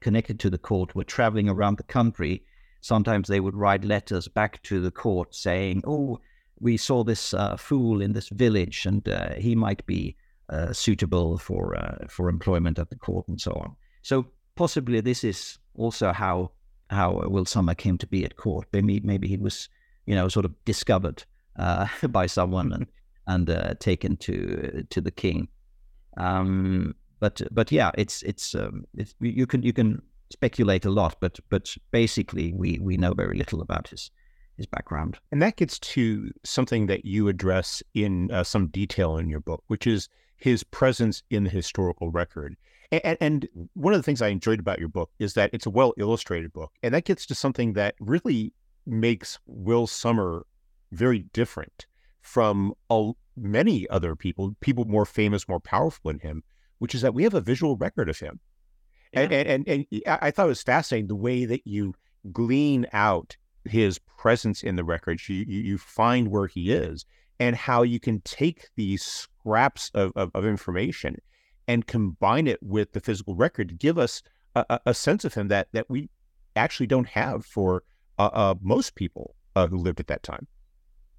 connected 0.00 0.38
to 0.40 0.50
the 0.50 0.58
court 0.58 0.94
were 0.94 1.04
traveling 1.04 1.48
around 1.48 1.78
the 1.78 1.82
country. 1.84 2.42
Sometimes 2.86 3.26
they 3.26 3.40
would 3.40 3.56
write 3.56 3.84
letters 3.84 4.28
back 4.28 4.62
to 4.62 4.80
the 4.80 4.92
court 4.92 5.34
saying, 5.34 5.82
"Oh, 5.84 6.20
we 6.60 6.76
saw 6.76 7.02
this 7.02 7.34
uh, 7.34 7.56
fool 7.56 8.00
in 8.00 8.12
this 8.12 8.28
village, 8.28 8.86
and 8.86 9.08
uh, 9.08 9.34
he 9.34 9.56
might 9.56 9.84
be 9.86 10.16
uh, 10.50 10.72
suitable 10.72 11.36
for 11.36 11.76
uh, 11.76 12.06
for 12.08 12.28
employment 12.28 12.78
at 12.78 12.90
the 12.90 12.96
court, 12.96 13.26
and 13.26 13.40
so 13.40 13.50
on." 13.52 13.74
So 14.02 14.26
possibly 14.54 15.00
this 15.00 15.24
is 15.24 15.58
also 15.74 16.12
how 16.12 16.52
how 16.90 17.22
Will 17.28 17.44
Somer 17.44 17.74
came 17.74 17.98
to 17.98 18.06
be 18.06 18.24
at 18.24 18.36
court. 18.36 18.68
Maybe 18.72 19.00
maybe 19.00 19.26
he 19.26 19.36
was, 19.36 19.68
you 20.06 20.14
know, 20.14 20.28
sort 20.28 20.44
of 20.44 20.52
discovered 20.64 21.24
uh, 21.56 21.88
by 22.08 22.26
someone 22.26 22.72
and 22.72 22.86
and 23.26 23.50
uh, 23.50 23.74
taken 23.80 24.16
to 24.18 24.86
to 24.90 25.00
the 25.00 25.10
king. 25.10 25.48
Um, 26.16 26.94
but 27.18 27.42
but 27.50 27.72
yeah, 27.72 27.90
it's 27.98 28.22
it's, 28.22 28.54
um, 28.54 28.84
it's 28.94 29.16
you 29.18 29.46
can 29.46 29.64
you 29.64 29.72
can 29.72 30.02
speculate 30.30 30.84
a 30.84 30.90
lot, 30.90 31.16
but 31.20 31.38
but 31.48 31.74
basically 31.90 32.52
we 32.52 32.78
we 32.78 32.96
know 32.96 33.14
very 33.14 33.36
little 33.36 33.60
about 33.60 33.88
his 33.88 34.10
his 34.56 34.66
background. 34.66 35.18
And 35.30 35.42
that 35.42 35.56
gets 35.56 35.78
to 35.78 36.30
something 36.44 36.86
that 36.86 37.04
you 37.04 37.28
address 37.28 37.82
in 37.94 38.30
uh, 38.30 38.44
some 38.44 38.68
detail 38.68 39.18
in 39.18 39.28
your 39.28 39.40
book, 39.40 39.62
which 39.66 39.86
is 39.86 40.08
his 40.36 40.64
presence 40.64 41.22
in 41.30 41.44
the 41.44 41.50
historical 41.50 42.10
record. 42.10 42.56
And, 42.92 43.18
and, 43.20 43.48
one 43.74 43.92
of 43.94 43.98
the 43.98 44.02
things 44.04 44.22
I 44.22 44.28
enjoyed 44.28 44.60
about 44.60 44.78
your 44.78 44.88
book 44.88 45.10
is 45.18 45.34
that 45.34 45.50
it's 45.52 45.66
a 45.66 45.70
well 45.70 45.92
illustrated 45.98 46.52
book. 46.52 46.72
And 46.82 46.94
that 46.94 47.04
gets 47.04 47.26
to 47.26 47.34
something 47.34 47.72
that 47.72 47.96
really 47.98 48.52
makes 48.86 49.38
Will 49.46 49.86
Somer 49.86 50.46
very 50.92 51.20
different 51.32 51.86
from 52.22 52.74
many 53.36 53.88
other 53.88 54.14
people, 54.14 54.54
people 54.60 54.84
more 54.84 55.04
famous, 55.04 55.48
more 55.48 55.60
powerful 55.60 56.10
than 56.10 56.20
him, 56.20 56.42
which 56.78 56.94
is 56.94 57.02
that 57.02 57.14
we 57.14 57.24
have 57.24 57.34
a 57.34 57.40
visual 57.40 57.76
record 57.76 58.08
of 58.08 58.18
him. 58.18 58.40
Yeah. 59.12 59.20
And, 59.20 59.32
and, 59.32 59.68
and, 59.68 59.86
and 59.90 60.02
I 60.06 60.30
thought 60.30 60.46
it 60.46 60.50
was 60.50 60.62
fascinating 60.62 61.08
the 61.08 61.14
way 61.14 61.44
that 61.44 61.66
you 61.66 61.94
glean 62.32 62.86
out 62.92 63.36
his 63.64 63.98
presence 63.98 64.62
in 64.62 64.76
the 64.76 64.84
records. 64.84 65.28
You, 65.28 65.44
you 65.46 65.78
find 65.78 66.28
where 66.28 66.46
he 66.46 66.72
is 66.72 67.04
and 67.38 67.56
how 67.56 67.82
you 67.82 68.00
can 68.00 68.20
take 68.22 68.68
these 68.76 69.02
scraps 69.02 69.90
of, 69.94 70.12
of, 70.16 70.30
of 70.34 70.44
information 70.44 71.16
and 71.68 71.86
combine 71.86 72.46
it 72.46 72.62
with 72.62 72.92
the 72.92 73.00
physical 73.00 73.34
record 73.34 73.68
to 73.68 73.74
give 73.74 73.98
us 73.98 74.22
a, 74.54 74.80
a 74.86 74.94
sense 74.94 75.24
of 75.24 75.34
him 75.34 75.48
that 75.48 75.68
that 75.72 75.88
we 75.90 76.08
actually 76.54 76.86
don't 76.86 77.08
have 77.08 77.44
for 77.44 77.82
uh, 78.18 78.30
uh, 78.32 78.54
most 78.62 78.94
people 78.94 79.34
uh, 79.54 79.66
who 79.66 79.76
lived 79.76 80.00
at 80.00 80.06
that 80.06 80.22
time. 80.22 80.46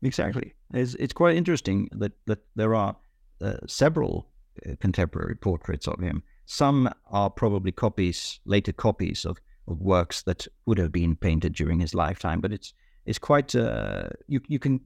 Exactly, 0.02 0.54
it's 0.74 0.96
it's 0.96 1.14
quite 1.14 1.36
interesting 1.36 1.90
that 1.92 2.14
that 2.26 2.40
there 2.56 2.76
are 2.76 2.96
uh, 3.42 3.58
several 3.68 4.28
uh, 4.66 4.76
contemporary 4.80 5.36
portraits 5.36 5.88
of 5.88 6.00
him. 6.00 6.24
Some 6.50 6.90
are 7.12 7.30
probably 7.30 7.74
copies, 7.74 8.40
later 8.46 8.72
copies 8.72 9.26
of, 9.26 9.38
of 9.68 9.82
works 9.82 10.24
that 10.24 10.48
would 10.66 10.78
have 10.78 10.94
been 10.94 11.18
painted 11.18 11.54
during 11.54 11.82
his 11.82 11.94
lifetime. 11.94 12.40
But 12.40 12.54
it's 12.54 12.74
it's 13.06 13.20
quite 13.20 13.54
uh, 13.54 14.08
you 14.28 14.40
you 14.48 14.58
can 14.58 14.80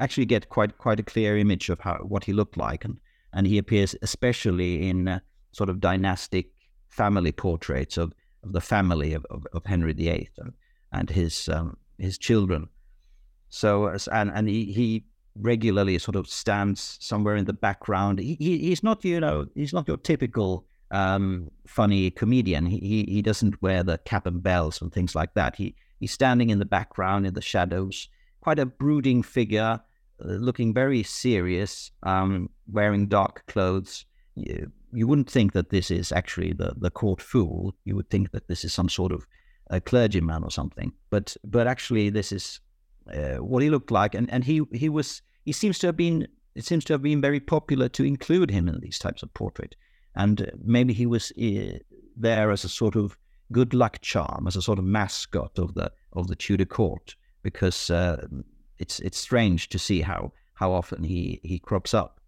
actually 0.00 0.26
get 0.26 0.48
quite 0.48 0.76
quite 0.76 0.98
a 0.98 1.04
clear 1.04 1.38
image 1.38 1.70
of 1.70 1.78
how 1.78 1.98
what 1.98 2.24
he 2.24 2.32
looked 2.32 2.56
like 2.56 2.84
and 2.84 2.98
and 3.32 3.46
he 3.46 3.58
appears 3.58 3.94
especially 4.02 4.88
in 4.88 5.06
uh, 5.06 5.20
sort 5.52 5.70
of 5.70 5.78
dynastic 5.78 6.50
family 6.88 7.30
portraits 7.30 7.96
of, 7.96 8.12
of 8.42 8.52
the 8.52 8.60
family 8.60 9.14
of, 9.14 9.24
of, 9.30 9.46
of 9.52 9.64
Henry 9.64 9.92
VIII 9.92 10.28
and, 10.38 10.52
and 10.92 11.10
his 11.10 11.48
um, 11.48 11.76
his 11.96 12.18
children. 12.18 12.68
So 13.50 13.96
and 14.10 14.32
and 14.34 14.48
he, 14.48 14.72
he 14.72 15.04
regularly 15.36 15.96
sort 15.98 16.16
of 16.16 16.26
stands 16.26 16.98
somewhere 17.00 17.36
in 17.36 17.44
the 17.44 17.52
background. 17.52 18.18
He, 18.18 18.34
he 18.34 18.58
he's 18.58 18.82
not 18.82 19.04
you 19.04 19.20
know 19.20 19.46
he's 19.54 19.72
not 19.72 19.86
your 19.86 19.98
typical 19.98 20.66
um, 20.94 21.50
funny 21.66 22.10
comedian. 22.10 22.66
He, 22.66 22.78
he 22.78 23.04
he 23.14 23.22
doesn't 23.22 23.60
wear 23.60 23.82
the 23.82 23.98
cap 23.98 24.26
and 24.26 24.42
bells 24.42 24.80
and 24.80 24.92
things 24.92 25.14
like 25.14 25.34
that. 25.34 25.56
He 25.56 25.74
he's 26.00 26.12
standing 26.12 26.50
in 26.50 26.58
the 26.58 26.64
background 26.64 27.26
in 27.26 27.34
the 27.34 27.42
shadows, 27.42 28.08
quite 28.40 28.58
a 28.58 28.66
brooding 28.66 29.22
figure 29.22 29.80
uh, 30.22 30.28
looking 30.28 30.72
very 30.72 31.02
serious, 31.02 31.90
um, 32.04 32.48
wearing 32.70 33.08
dark 33.08 33.44
clothes. 33.46 34.06
You, 34.36 34.70
you, 34.92 35.08
wouldn't 35.08 35.28
think 35.28 35.52
that 35.54 35.70
this 35.70 35.90
is 35.90 36.12
actually 36.12 36.52
the, 36.52 36.72
the 36.76 36.90
court 36.90 37.20
fool. 37.20 37.74
You 37.84 37.96
would 37.96 38.10
think 38.10 38.30
that 38.30 38.46
this 38.46 38.64
is 38.64 38.72
some 38.72 38.88
sort 38.88 39.10
of 39.10 39.26
a 39.70 39.80
clergyman 39.80 40.44
or 40.44 40.50
something. 40.50 40.92
But 41.10 41.36
but 41.42 41.66
actually, 41.66 42.10
this 42.10 42.30
is 42.30 42.60
uh, 43.12 43.36
what 43.36 43.62
he 43.62 43.70
looked 43.70 43.90
like, 43.90 44.14
and, 44.14 44.30
and 44.30 44.44
he 44.44 44.62
he 44.72 44.88
was 44.88 45.22
he 45.44 45.52
seems 45.52 45.80
to 45.80 45.88
have 45.88 45.96
been 45.96 46.28
it 46.54 46.64
seems 46.64 46.84
to 46.84 46.92
have 46.92 47.02
been 47.02 47.20
very 47.20 47.40
popular 47.40 47.88
to 47.88 48.04
include 48.04 48.52
him 48.52 48.68
in 48.68 48.78
these 48.78 49.00
types 49.00 49.24
of 49.24 49.34
portrait, 49.34 49.74
and 50.16 50.50
maybe 50.62 50.92
he 50.92 51.06
was 51.06 51.32
uh, 51.32 51.78
there 52.16 52.50
as 52.50 52.64
a 52.64 52.68
sort 52.68 52.96
of 52.96 53.16
good 53.52 53.74
luck 53.74 54.00
charm, 54.00 54.46
as 54.46 54.56
a 54.56 54.62
sort 54.62 54.78
of 54.78 54.84
mascot 54.84 55.58
of 55.58 55.74
the 55.74 55.92
of 56.12 56.28
the 56.28 56.36
Tudor 56.36 56.64
court, 56.64 57.16
because 57.42 57.90
uh, 57.90 58.26
it's 58.78 59.00
it's 59.00 59.18
strange 59.18 59.68
to 59.68 59.78
see 59.78 60.00
how 60.00 60.32
how 60.54 60.72
often 60.72 61.02
he 61.04 61.40
he 61.42 61.58
crops 61.58 61.94
up. 61.94 62.20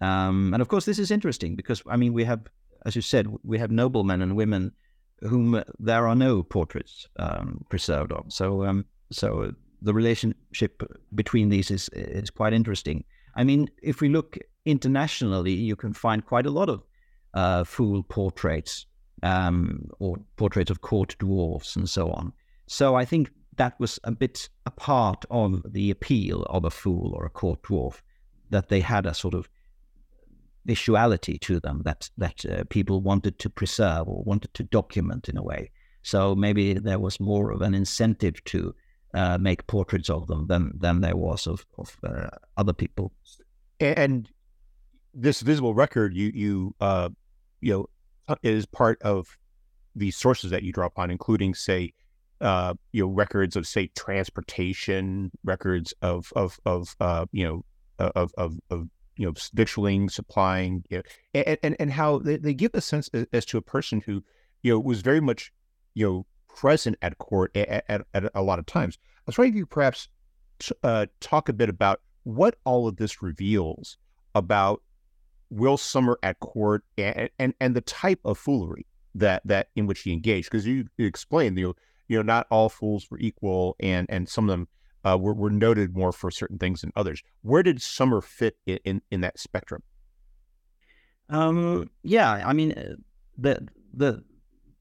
Um, 0.00 0.52
and 0.52 0.60
of 0.60 0.68
course, 0.68 0.84
this 0.84 0.98
is 0.98 1.10
interesting 1.10 1.56
because 1.56 1.82
I 1.86 1.96
mean 1.96 2.12
we 2.12 2.24
have, 2.24 2.40
as 2.84 2.96
you 2.96 3.02
said, 3.02 3.26
we 3.42 3.58
have 3.58 3.70
noblemen 3.70 4.22
and 4.22 4.36
women 4.36 4.72
whom 5.20 5.62
there 5.78 6.08
are 6.08 6.16
no 6.16 6.42
portraits 6.42 7.06
um, 7.16 7.64
preserved 7.68 8.12
of. 8.12 8.32
So 8.32 8.64
um, 8.64 8.84
so 9.10 9.52
the 9.80 9.94
relationship 9.94 10.82
between 11.14 11.48
these 11.48 11.70
is 11.70 11.88
is 11.92 12.30
quite 12.30 12.52
interesting. 12.52 13.04
I 13.34 13.44
mean, 13.44 13.70
if 13.82 14.00
we 14.00 14.08
look 14.08 14.36
internationally, 14.64 15.52
you 15.52 15.76
can 15.76 15.92
find 15.94 16.24
quite 16.24 16.46
a 16.46 16.50
lot 16.50 16.68
of 16.68 16.82
uh, 17.34 17.64
fool 17.64 18.02
portraits 18.02 18.86
um, 19.22 19.88
or 19.98 20.16
portraits 20.36 20.70
of 20.70 20.80
court 20.80 21.16
dwarfs 21.18 21.76
and 21.76 21.88
so 21.88 22.10
on. 22.10 22.32
So 22.66 22.94
I 22.94 23.04
think 23.04 23.30
that 23.56 23.78
was 23.78 23.98
a 24.04 24.12
bit 24.12 24.48
a 24.66 24.70
part 24.70 25.24
of 25.30 25.62
the 25.72 25.90
appeal 25.90 26.42
of 26.44 26.64
a 26.64 26.70
fool 26.70 27.12
or 27.14 27.26
a 27.26 27.30
court 27.30 27.62
dwarf, 27.62 28.00
that 28.50 28.68
they 28.68 28.80
had 28.80 29.06
a 29.06 29.14
sort 29.14 29.34
of 29.34 29.48
visuality 30.66 31.40
to 31.40 31.60
them 31.60 31.82
that 31.84 32.08
that 32.16 32.44
uh, 32.46 32.64
people 32.70 33.00
wanted 33.00 33.38
to 33.38 33.50
preserve 33.50 34.08
or 34.08 34.22
wanted 34.24 34.54
to 34.54 34.62
document 34.62 35.28
in 35.28 35.36
a 35.36 35.42
way. 35.42 35.70
So 36.02 36.34
maybe 36.34 36.74
there 36.74 36.98
was 36.98 37.20
more 37.20 37.50
of 37.50 37.62
an 37.62 37.74
incentive 37.74 38.42
to 38.44 38.74
uh, 39.14 39.38
make 39.38 39.66
portraits 39.66 40.10
of 40.10 40.26
them 40.26 40.46
than 40.46 40.72
than 40.78 41.00
there 41.00 41.16
was 41.16 41.46
of 41.46 41.66
of 41.78 41.96
uh, 42.04 42.28
other 42.56 42.72
people. 42.72 43.12
And 43.80 44.28
this 45.14 45.42
visible 45.42 45.74
record, 45.74 46.14
you 46.14 46.30
you 46.34 46.74
uh, 46.80 47.10
you 47.62 47.72
know, 47.72 47.86
uh, 48.28 48.36
is 48.42 48.66
part 48.66 49.00
of 49.02 49.38
the 49.94 50.10
sources 50.10 50.50
that 50.50 50.62
you 50.62 50.72
draw 50.72 50.86
upon, 50.86 51.10
including 51.10 51.54
say 51.54 51.94
uh, 52.40 52.74
you 52.92 53.04
know 53.04 53.10
records 53.10 53.56
of 53.56 53.66
say 53.66 53.88
transportation, 53.96 55.30
records 55.44 55.94
of 56.02 56.32
of 56.36 56.58
of 56.66 56.94
uh, 57.00 57.24
you 57.32 57.44
know 57.44 57.64
of 57.98 58.32
of, 58.36 58.58
of 58.70 58.88
you 59.16 59.26
know 59.26 59.32
victualling, 59.54 60.10
supplying, 60.10 60.84
you 60.90 60.98
know, 60.98 61.02
and, 61.34 61.58
and 61.62 61.76
and 61.78 61.92
how 61.92 62.18
they, 62.18 62.36
they 62.36 62.54
give 62.54 62.72
a 62.74 62.80
sense 62.80 63.08
as, 63.32 63.44
to 63.46 63.58
a 63.58 63.62
person 63.62 64.02
who 64.04 64.22
you 64.62 64.72
know 64.72 64.80
was 64.80 65.02
very 65.02 65.20
much 65.20 65.52
you 65.94 66.06
know 66.06 66.26
present 66.48 66.96
at 67.02 67.16
court 67.18 67.56
at, 67.56 67.84
at, 67.88 68.06
at 68.14 68.24
a 68.34 68.42
lot 68.42 68.58
of 68.58 68.66
times. 68.66 68.98
I 69.04 69.22
was 69.26 69.38
wondering 69.38 69.54
if 69.54 69.58
you 69.58 69.66
perhaps 69.66 70.08
uh, 70.82 71.06
talk 71.20 71.48
a 71.48 71.52
bit 71.52 71.68
about 71.68 72.00
what 72.24 72.56
all 72.64 72.88
of 72.88 72.96
this 72.96 73.22
reveals 73.22 73.96
about 74.34 74.82
Will 75.52 75.76
Somer 75.76 76.18
at 76.22 76.40
court 76.40 76.84
and, 76.96 77.28
and, 77.38 77.54
and 77.60 77.76
the 77.76 77.80
type 77.82 78.20
of 78.24 78.38
foolery 78.38 78.86
that 79.14 79.42
that 79.44 79.68
in 79.76 79.86
which 79.86 80.00
he 80.00 80.12
engaged 80.12 80.50
because 80.50 80.66
you 80.66 80.86
explained 80.98 81.58
you 81.58 81.74
you 82.12 82.18
know, 82.18 82.22
not 82.22 82.46
all 82.50 82.68
fools 82.68 83.10
were 83.10 83.18
equal, 83.18 83.74
and 83.80 84.06
and 84.10 84.28
some 84.28 84.48
of 84.48 84.52
them 84.52 84.68
uh, 85.02 85.16
were, 85.18 85.32
were 85.32 85.50
noted 85.50 85.96
more 85.96 86.12
for 86.12 86.30
certain 86.30 86.58
things 86.58 86.82
than 86.82 86.92
others. 86.94 87.22
Where 87.40 87.62
did 87.62 87.80
Somer 87.80 88.20
fit 88.20 88.58
in 88.66 88.78
in, 88.84 89.02
in 89.10 89.20
that 89.22 89.38
spectrum? 89.38 89.82
Um, 91.30 91.88
yeah, 92.02 92.42
I 92.46 92.52
mean, 92.52 92.72
uh, 92.72 92.96
the 93.38 93.66
the 93.94 94.22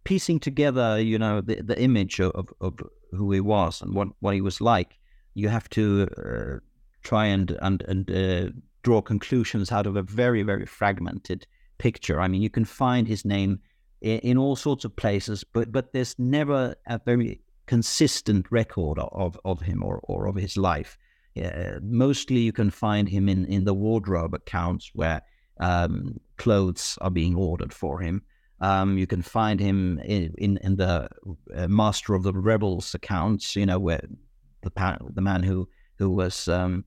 piecing 0.04 0.42
together, 0.42 1.00
you 1.02 1.18
know, 1.18 1.40
the 1.40 1.62
the 1.62 1.80
image 1.80 2.20
of, 2.20 2.50
of 2.60 2.80
who 3.12 3.32
he 3.32 3.40
was 3.40 3.82
and 3.82 3.96
what, 3.96 4.10
what 4.20 4.34
he 4.34 4.42
was 4.42 4.60
like, 4.60 4.98
you 5.34 5.48
have 5.48 5.70
to 5.70 6.10
uh, 6.18 6.60
try 7.02 7.28
and 7.28 7.58
and 7.62 7.82
and 7.84 8.12
uh, 8.12 8.52
draw 8.82 9.02
conclusions 9.02 9.72
out 9.72 9.88
of 9.88 9.96
a 9.96 10.04
very 10.04 10.44
very 10.44 10.66
fragmented 10.66 11.46
picture. 11.78 12.20
I 12.20 12.28
mean, 12.28 12.42
you 12.42 12.50
can 12.50 12.66
find 12.66 13.08
his 13.08 13.26
name 13.26 13.60
in, 14.02 14.20
in 14.20 14.38
all 14.38 14.56
sorts 14.56 14.86
of 14.86 14.96
places, 14.96 15.44
but 15.44 15.72
but 15.72 15.94
there's 15.94 16.18
never 16.20 16.76
a 16.88 17.00
very 17.06 17.42
consistent 17.72 18.46
record 18.52 19.00
of, 19.00 19.40
of 19.46 19.62
him 19.62 19.82
or, 19.82 20.02
or 20.04 20.28
of 20.28 20.36
his 20.36 20.58
life. 20.58 20.98
Uh, 21.42 21.80
mostly 21.82 22.40
you 22.40 22.52
can 22.52 22.70
find 22.70 23.08
him 23.08 23.30
in, 23.30 23.46
in 23.46 23.64
the 23.64 23.74
wardrobe 23.74 24.34
accounts 24.34 24.92
where 24.94 25.22
um, 25.62 26.20
clothes 26.36 26.98
are 27.00 27.10
being 27.10 27.34
ordered 27.36 27.74
for 27.74 28.02
him. 28.02 28.22
Um, 28.60 28.98
you 28.98 29.08
can 29.08 29.22
find 29.22 29.58
him 29.58 30.00
in, 30.00 30.34
in, 30.38 30.58
in 30.58 30.76
the 30.76 31.08
uh, 31.56 31.68
Master 31.70 32.14
of 32.14 32.24
the 32.24 32.34
Revels 32.34 32.94
accounts, 32.94 33.56
you 33.56 33.66
know, 33.66 33.80
where 33.80 34.04
the, 34.64 34.98
the 35.14 35.22
man 35.22 35.42
who, 35.42 35.70
who 35.98 36.10
was 36.10 36.50
um, 36.50 36.84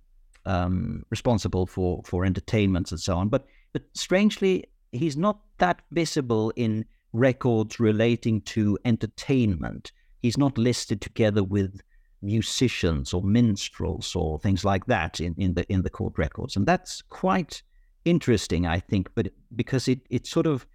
um, 0.46 1.04
responsible 1.10 1.66
for 1.66 2.02
for 2.04 2.24
entertainments 2.24 2.90
and 2.90 3.00
so 3.00 3.16
on. 3.16 3.28
But 3.28 3.46
but 3.72 3.82
strangely, 3.94 4.64
he's 4.92 5.16
not 5.16 5.40
that 5.58 5.82
visible 5.90 6.52
in 6.56 6.84
records 7.12 7.80
relating 7.80 8.40
to 8.42 8.78
entertainment. 8.84 9.92
He's 10.22 10.38
not 10.38 10.58
listed 10.58 11.00
together 11.00 11.42
with 11.42 11.80
musicians 12.22 13.12
or 13.12 13.22
minstrels 13.22 14.16
or 14.16 14.38
things 14.38 14.64
like 14.64 14.86
that 14.86 15.20
in, 15.20 15.34
in 15.36 15.54
the 15.54 15.70
in 15.72 15.82
the 15.82 15.90
court 15.90 16.14
records, 16.16 16.56
and 16.56 16.66
that's 16.66 17.02
quite 17.02 17.62
interesting, 18.04 18.66
I 18.66 18.80
think. 18.80 19.10
But 19.14 19.28
because 19.54 19.88
it 19.88 20.00
it 20.10 20.26
sort 20.26 20.46
of 20.46 20.66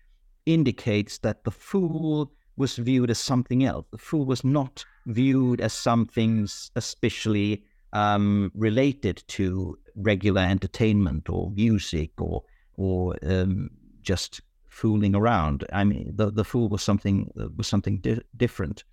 indicates 0.45 1.19
that 1.19 1.43
the 1.43 1.51
fool 1.51 2.31
was 2.57 2.75
viewed 2.75 3.09
as 3.09 3.17
something 3.17 3.63
else. 3.63 3.85
The 3.91 3.97
fool 3.97 4.25
was 4.25 4.43
not 4.43 4.83
viewed 5.05 5.61
as 5.61 5.73
something 5.73 6.47
especially 6.75 7.63
um, 7.93 8.51
related 8.53 9.23
to 9.27 9.77
regular 9.95 10.41
entertainment 10.41 11.29
or 11.29 11.51
music 11.51 12.11
or 12.21 12.43
or 12.75 13.17
um, 13.23 13.69
just 14.01 14.41
fooling 14.69 15.15
around. 15.15 15.65
I 15.73 15.83
mean, 15.83 16.11
the 16.15 16.31
the 16.31 16.45
fool 16.45 16.69
was 16.69 16.83
something 16.83 17.29
was 17.57 17.67
something 17.67 17.99
di- 17.99 18.21
different. 18.37 18.83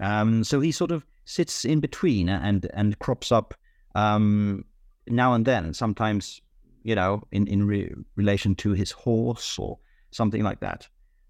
Um, 0.00 0.44
so 0.44 0.60
he 0.60 0.72
sort 0.72 0.90
of 0.90 1.06
sits 1.24 1.64
in 1.64 1.80
between 1.80 2.28
and 2.28 2.68
and 2.74 2.98
crops 2.98 3.32
up 3.32 3.54
um, 3.94 4.64
now 5.06 5.34
and 5.34 5.46
then. 5.46 5.74
Sometimes, 5.74 6.40
you 6.82 6.94
know, 6.94 7.22
in 7.32 7.46
in 7.46 7.66
re- 7.66 7.94
relation 8.16 8.54
to 8.56 8.72
his 8.72 8.90
horse 8.90 9.58
or 9.58 9.78
something 10.10 10.42
like 10.42 10.60
that. 10.60 10.88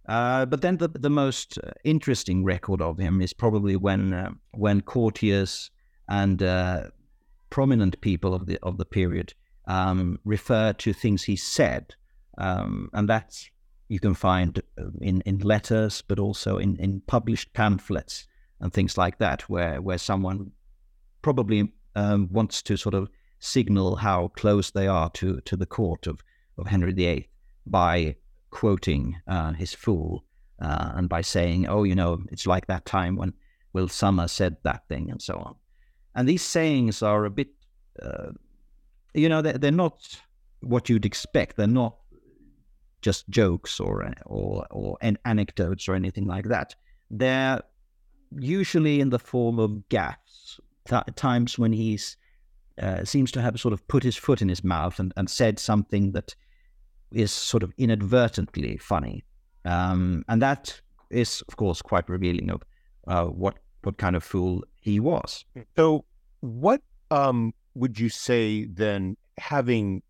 Uh, 0.08 0.46
but 0.46 0.62
then 0.62 0.76
the 0.76 0.88
the 0.88 1.10
most 1.10 1.58
interesting 1.84 2.44
record 2.44 2.80
of 2.80 2.98
him 2.98 3.20
is 3.20 3.32
probably 3.32 3.76
when 3.76 4.12
uh, 4.12 4.30
when 4.52 4.80
courtiers 4.80 5.70
and 6.08 6.42
uh, 6.42 6.84
prominent 7.50 8.00
people 8.00 8.35
of 8.35 8.46
the 8.46 8.59
of 8.62 8.78
the 8.78 8.85
period 8.85 9.35
um, 9.66 10.18
refer 10.24 10.72
to 10.74 10.92
things 10.92 11.24
he 11.24 11.37
said, 11.37 11.94
um, 12.38 12.90
and 12.92 13.09
that's 13.09 13.50
you 13.88 14.00
can 14.00 14.14
find 14.14 14.62
uh, 14.78 14.85
in, 15.00 15.20
in 15.22 15.38
letters, 15.38 16.02
but 16.02 16.18
also 16.18 16.59
in, 16.59 16.76
in 16.76 17.00
published 17.06 17.52
pamphlets 17.52 18.26
and 18.61 18.72
things 18.72 18.98
like 18.98 19.18
that, 19.18 19.42
where 19.42 19.80
where 19.80 19.98
someone 19.98 20.50
probably 21.22 21.72
um, 21.94 22.28
wants 22.32 22.62
to 22.62 22.76
sort 22.76 22.94
of 22.94 23.09
signal 23.38 23.96
how 23.96 24.28
close 24.28 24.70
they 24.70 24.87
are 24.87 25.11
to 25.11 25.40
to 25.42 25.56
the 25.56 25.66
court 25.66 26.06
of 26.06 26.22
of 26.59 26.66
Henry 26.66 26.92
VIII 26.92 27.28
by 27.66 28.16
quoting 28.50 29.20
uh, 29.26 29.52
his 29.52 29.74
fool 29.74 30.24
uh, 30.61 30.92
and 30.94 31.09
by 31.09 31.20
saying, 31.20 31.66
"Oh, 31.66 31.85
you 31.85 31.94
know, 31.94 32.22
it's 32.30 32.46
like 32.46 32.66
that 32.66 32.87
time 32.87 33.16
when 33.16 33.35
Will 33.72 33.88
Somer 33.88 34.28
said 34.28 34.56
that 34.62 34.88
thing," 34.88 35.11
and 35.11 35.20
so 35.20 35.37
on. 35.37 35.56
And 36.16 36.29
these 36.29 36.42
sayings 36.42 37.02
are 37.02 37.26
a 37.26 37.31
bit, 37.31 37.48
uh, 38.02 38.31
you 39.14 39.29
know, 39.29 39.42
they're, 39.42 39.59
they're 39.59 39.70
not 39.70 40.18
what 40.61 40.88
you'd 40.88 41.05
expect. 41.05 41.57
They're 41.57 41.66
not 41.66 41.96
just 43.02 43.29
jokes 43.29 43.79
or 43.79 44.12
or 44.24 44.66
or 44.70 44.96
an 45.00 45.18
anecdotes 45.24 45.88
or 45.88 45.94
anything 45.94 46.26
like 46.26 46.46
that. 46.46 46.74
They're 47.11 47.62
usually 48.38 49.00
in 49.00 49.11
the 49.11 49.18
form 49.18 49.59
of 49.59 49.70
gaffes, 49.90 50.59
th- 50.88 51.05
times 51.14 51.59
when 51.59 51.72
he's 51.72 52.16
uh, 52.83 53.05
seems 53.05 53.31
to 53.33 53.42
have 53.42 53.61
sort 53.61 53.72
of 53.72 53.87
put 53.87 54.02
his 54.02 54.16
foot 54.16 54.42
in 54.42 54.48
his 54.48 54.64
mouth 54.64 54.98
and, 54.98 55.12
and 55.16 55.31
said 55.31 55.59
something 55.59 56.12
that 56.12 56.35
is 57.12 57.31
sort 57.31 57.62
of 57.62 57.72
inadvertently 57.79 58.76
funny, 58.79 59.24
um, 59.64 60.24
and 60.29 60.42
that 60.42 60.81
is 61.11 61.42
of 61.48 61.57
course 61.57 61.83
quite 61.83 62.09
revealing 62.09 62.50
of 62.50 62.62
uh, 63.07 63.26
what 63.26 63.59
what 63.83 63.98
kind 63.98 64.16
of 64.16 64.24
fool 64.24 64.64
he 64.87 65.01
was. 65.01 65.44
So, 65.77 66.05
what 66.40 66.81
um, 67.11 67.53
would 67.75 67.99
you 67.99 68.09
say 68.09 68.64
then, 68.66 69.16
having 69.37 70.03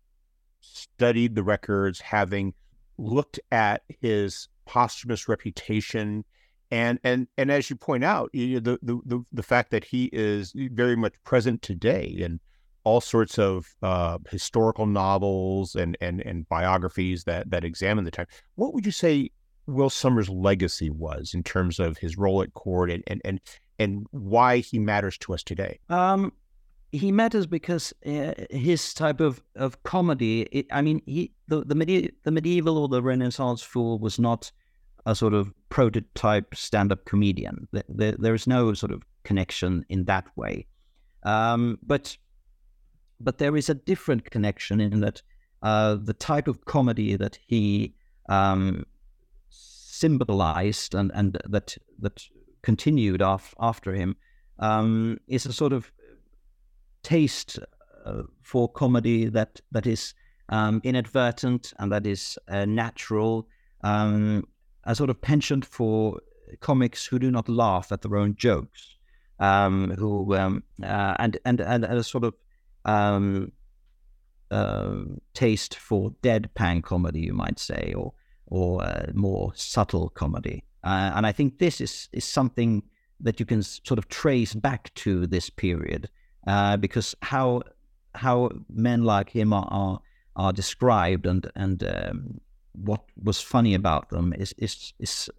studied 0.61 1.35
the 1.35 1.43
records, 1.43 1.99
having 1.99 2.53
looked 2.97 3.39
at 3.51 3.81
his 4.01 4.47
posthumous 4.65 5.27
reputation, 5.27 6.23
and 6.69 6.99
and 7.03 7.27
and 7.37 7.51
as 7.51 7.69
you 7.69 7.75
point 7.75 8.03
out, 8.03 8.29
you 8.33 8.61
know, 8.61 8.77
the, 8.81 8.99
the 9.05 9.23
the 9.31 9.43
fact 9.43 9.71
that 9.71 9.83
he 9.83 10.09
is 10.13 10.53
very 10.55 10.95
much 10.95 11.13
present 11.23 11.61
today 11.61 12.05
in 12.05 12.39
all 12.83 13.01
sorts 13.01 13.39
of 13.39 13.75
uh, 13.81 14.19
historical 14.29 14.85
novels 14.85 15.75
and 15.75 15.97
and 16.01 16.21
and 16.21 16.47
biographies 16.49 17.23
that 17.23 17.49
that 17.49 17.63
examine 17.63 18.05
the 18.05 18.11
time. 18.11 18.27
What 18.55 18.73
would 18.73 18.85
you 18.85 18.91
say 18.91 19.31
Will 19.65 19.89
Summers' 19.89 20.29
legacy 20.29 20.89
was 20.89 21.33
in 21.33 21.43
terms 21.43 21.79
of 21.79 21.97
his 21.97 22.17
role 22.17 22.43
at 22.43 22.53
court 22.53 22.91
and 22.91 23.03
and 23.07 23.21
and, 23.25 23.41
and 23.79 24.05
why 24.11 24.57
he 24.57 24.79
matters 24.79 25.17
to 25.19 25.33
us 25.33 25.43
today? 25.43 25.79
Um, 25.89 26.33
he 26.91 27.11
matters 27.11 27.45
because 27.45 27.93
uh, 28.05 28.33
his 28.49 28.93
type 28.93 29.19
of, 29.19 29.41
of 29.55 29.81
comedy. 29.83 30.41
It, 30.51 30.67
I 30.71 30.81
mean, 30.81 31.01
he 31.05 31.31
the 31.47 31.61
the, 31.61 32.11
the 32.23 32.31
medieval 32.31 32.77
or 32.77 32.87
the 32.87 33.01
Renaissance 33.01 33.61
fool 33.61 33.99
was 33.99 34.19
not 34.19 34.51
a 35.05 35.15
sort 35.15 35.33
of 35.33 35.53
prototype 35.69 36.53
stand-up 36.53 37.05
comedian. 37.05 37.67
There, 37.71 38.15
there 38.17 38.33
is 38.33 38.45
no 38.47 38.73
sort 38.73 38.91
of 38.91 39.03
connection 39.23 39.85
in 39.89 40.05
that 40.05 40.25
way. 40.35 40.67
Um, 41.23 41.79
but 41.81 42.17
but 43.19 43.37
there 43.37 43.57
is 43.57 43.69
a 43.69 43.73
different 43.73 44.29
connection 44.29 44.79
in 44.79 44.99
that 45.01 45.21
uh, 45.61 45.95
the 46.01 46.13
type 46.13 46.47
of 46.47 46.65
comedy 46.65 47.15
that 47.15 47.39
he 47.47 47.95
um, 48.29 48.85
symbolized 49.49 50.93
and 50.93 51.11
and 51.13 51.39
that 51.49 51.77
that 51.99 52.23
continued 52.67 53.21
af- 53.21 53.55
after 53.61 53.93
him 53.93 54.17
um, 54.59 55.17
is 55.27 55.45
a 55.45 55.53
sort 55.53 55.71
of 55.71 55.89
taste 57.01 57.59
uh, 58.05 58.23
for 58.41 58.67
comedy 58.67 59.29
that 59.29 59.61
that 59.71 59.87
is 59.87 60.13
um, 60.49 60.81
inadvertent 60.83 61.73
and 61.79 61.91
that 61.93 62.05
is 62.05 62.37
uh, 62.49 62.65
natural, 62.65 63.47
um, 63.83 64.43
a 64.83 64.93
sort 64.93 65.09
of 65.09 65.21
penchant 65.21 65.63
for 65.65 66.19
comics 66.59 67.05
who 67.05 67.17
do 67.19 67.31
not 67.31 67.47
laugh 67.47 67.91
at 67.93 68.01
their 68.01 68.17
own 68.17 68.35
jokes, 68.35 68.97
um, 69.39 69.91
who 69.97 70.35
um, 70.35 70.61
uh, 70.83 71.15
and, 71.19 71.37
and 71.45 71.61
and 71.61 71.85
a 71.85 72.03
sort 72.03 72.25
of 72.25 72.33
um, 72.83 73.51
uh, 74.51 75.03
taste 75.33 75.75
for 75.75 76.11
deadpan 76.21 76.83
comedy, 76.83 77.21
you 77.21 77.33
might 77.33 77.59
say, 77.59 77.93
or 77.95 78.13
or 78.47 78.83
uh, 78.83 79.05
more 79.13 79.53
subtle 79.55 80.09
comedy. 80.09 80.66
Uh, 80.87 81.11
and 81.15 81.27
I 81.27 81.33
think 81.33 81.59
this 81.59 81.81
is 81.81 82.09
is 82.13 82.23
something 82.23 82.83
that 83.23 83.39
you 83.39 83.45
can 83.45 83.61
sort 83.63 83.97
of 83.97 84.07
trace 84.07 84.53
back 84.55 84.93
to 84.93 85.27
this 85.27 85.49
period, 85.49 86.09
uh, 86.47 86.77
because 86.77 87.15
how 87.21 87.63
how 88.15 88.51
men 88.69 89.03
like 89.03 89.29
him 89.29 89.53
are 89.53 89.67
are, 89.69 89.99
are 90.35 90.53
described 90.53 91.25
and 91.25 91.51
and 91.55 91.83
um, 91.83 92.39
what 92.85 93.01
was 93.23 93.41
funny 93.41 93.75
about 93.75 94.09
them 94.09 94.33
is 94.33 94.53
is 94.57 94.93
is 94.99 95.29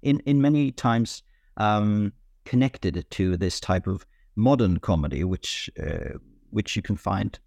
in 0.00 0.20
in 0.20 0.40
many 0.40 0.72
times 0.72 1.22
um, 1.58 2.12
connected 2.44 3.04
to 3.10 3.36
this 3.36 3.60
type 3.60 3.86
of 3.86 4.06
modern 4.36 4.78
comedy, 4.78 5.22
which 5.24 5.70
uh, 5.78 6.18
which 6.50 6.76
you 6.76 6.82
can 6.82 6.96
find 6.96 7.38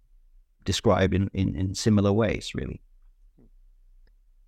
described 0.64 1.14
in, 1.14 1.28
in, 1.34 1.56
in 1.56 1.74
similar 1.74 2.12
ways, 2.12 2.54
really. 2.54 2.80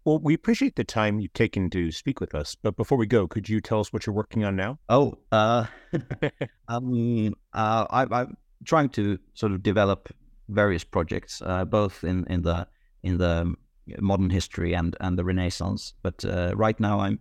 Well, 0.04 0.18
we 0.18 0.34
appreciate 0.34 0.76
the 0.76 0.84
time 0.84 1.18
you've 1.18 1.32
taken 1.32 1.70
to 1.70 1.90
speak 1.90 2.20
with 2.20 2.34
us. 2.34 2.54
But 2.54 2.76
before 2.76 2.98
we 2.98 3.06
go, 3.06 3.26
could 3.26 3.48
you 3.48 3.60
tell 3.60 3.80
us 3.80 3.92
what 3.92 4.06
you're 4.06 4.14
working 4.14 4.44
on 4.44 4.54
now? 4.54 4.78
Oh, 4.90 5.14
uh, 5.32 5.64
um, 6.68 7.34
uh, 7.54 7.86
I, 7.90 8.06
I'm 8.10 8.36
trying 8.64 8.90
to 8.90 9.18
sort 9.32 9.52
of 9.52 9.62
develop 9.62 10.14
various 10.48 10.84
projects, 10.84 11.40
uh, 11.44 11.64
both 11.64 12.04
in, 12.04 12.26
in 12.28 12.42
the 12.42 12.66
in 13.02 13.18
the 13.18 13.54
modern 13.98 14.30
history 14.30 14.74
and, 14.74 14.96
and 15.00 15.18
the 15.18 15.24
Renaissance. 15.24 15.94
But 16.02 16.24
uh, 16.24 16.52
right 16.54 16.78
now, 16.78 17.00
I'm 17.00 17.18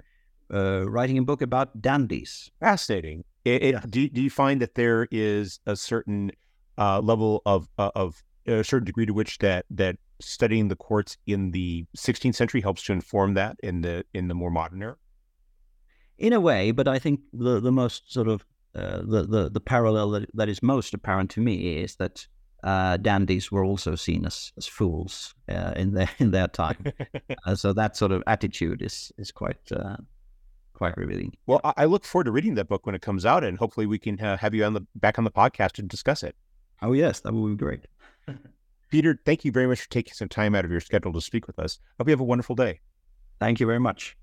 uh, 0.53 0.89
writing 0.89 1.17
a 1.17 1.23
book 1.23 1.41
about 1.41 1.81
dandies. 1.81 2.51
Fascinating. 2.59 3.23
It, 3.45 3.63
it, 3.63 3.73
yeah. 3.73 3.81
do, 3.89 4.09
do 4.09 4.21
you 4.21 4.29
find 4.29 4.61
that 4.61 4.75
there 4.75 5.07
is 5.11 5.59
a 5.65 5.75
certain 5.75 6.31
uh, 6.77 6.99
level 6.99 7.41
of 7.45 7.69
of 7.77 8.23
a 8.45 8.63
certain 8.63 8.85
degree 8.85 9.05
to 9.05 9.13
which 9.13 9.37
that 9.39 9.65
that 9.69 9.97
studying 10.23 10.67
the 10.67 10.75
courts 10.75 11.17
in 11.25 11.51
the 11.51 11.85
16th 11.97 12.35
century 12.35 12.61
helps 12.61 12.83
to 12.83 12.93
inform 12.93 13.33
that 13.35 13.57
in 13.61 13.81
the 13.81 14.05
in 14.13 14.27
the 14.27 14.35
more 14.35 14.51
modern 14.51 14.81
era? 14.81 14.97
In 16.17 16.33
a 16.33 16.39
way, 16.39 16.71
but 16.71 16.87
I 16.87 16.99
think 16.99 17.21
the 17.33 17.59
the 17.59 17.71
most 17.71 18.11
sort 18.11 18.27
of 18.27 18.45
uh, 18.75 19.01
the, 19.03 19.23
the 19.23 19.49
the 19.49 19.59
parallel 19.59 20.11
that, 20.11 20.29
that 20.35 20.49
is 20.49 20.63
most 20.63 20.93
apparent 20.93 21.29
to 21.31 21.41
me 21.41 21.77
is 21.77 21.95
that 21.97 22.27
uh, 22.63 22.97
dandies 22.97 23.51
were 23.51 23.65
also 23.65 23.95
seen 23.95 24.25
as, 24.25 24.53
as 24.57 24.65
fools 24.65 25.35
uh, 25.49 25.73
in 25.75 25.93
their 25.93 26.09
in 26.19 26.31
their 26.31 26.47
time. 26.47 26.85
Uh, 27.45 27.55
so 27.55 27.73
that 27.73 27.97
sort 27.97 28.11
of 28.11 28.23
attitude 28.27 28.81
is 28.81 29.11
is 29.17 29.31
quite 29.31 29.59
uh, 29.71 29.97
quite 30.73 30.95
revealing. 30.95 31.35
Well, 31.45 31.59
I 31.63 31.85
look 31.85 32.05
forward 32.05 32.25
to 32.25 32.31
reading 32.31 32.55
that 32.55 32.69
book 32.69 32.85
when 32.85 32.95
it 32.95 33.01
comes 33.01 33.25
out, 33.25 33.43
and 33.43 33.57
hopefully 33.57 33.85
we 33.85 33.99
can 33.99 34.19
uh, 34.19 34.37
have 34.37 34.53
you 34.53 34.63
on 34.63 34.73
the 34.73 34.85
back 34.95 35.17
on 35.17 35.25
the 35.25 35.31
podcast 35.31 35.73
to 35.73 35.81
discuss 35.81 36.23
it. 36.23 36.35
Oh 36.81 36.93
yes, 36.93 37.19
that 37.21 37.33
would 37.33 37.57
be 37.57 37.63
great. 37.63 37.85
Peter, 38.93 39.19
thank 39.25 39.43
you 39.43 39.51
very 39.51 39.65
much 39.65 39.81
for 39.81 39.89
taking 39.89 40.13
some 40.13 40.29
time 40.29 40.53
out 40.53 40.63
of 40.63 40.69
your 40.69 40.79
schedule 40.79 41.11
to 41.11 41.19
speak 41.19 41.47
with 41.47 41.57
us. 41.57 41.79
Hope 41.97 42.07
you 42.07 42.11
have 42.11 42.19
a 42.19 42.23
wonderful 42.23 42.53
day. 42.53 42.79
Thank 43.39 43.59
you 43.59 43.65
very 43.65 43.79
much. 43.79 44.15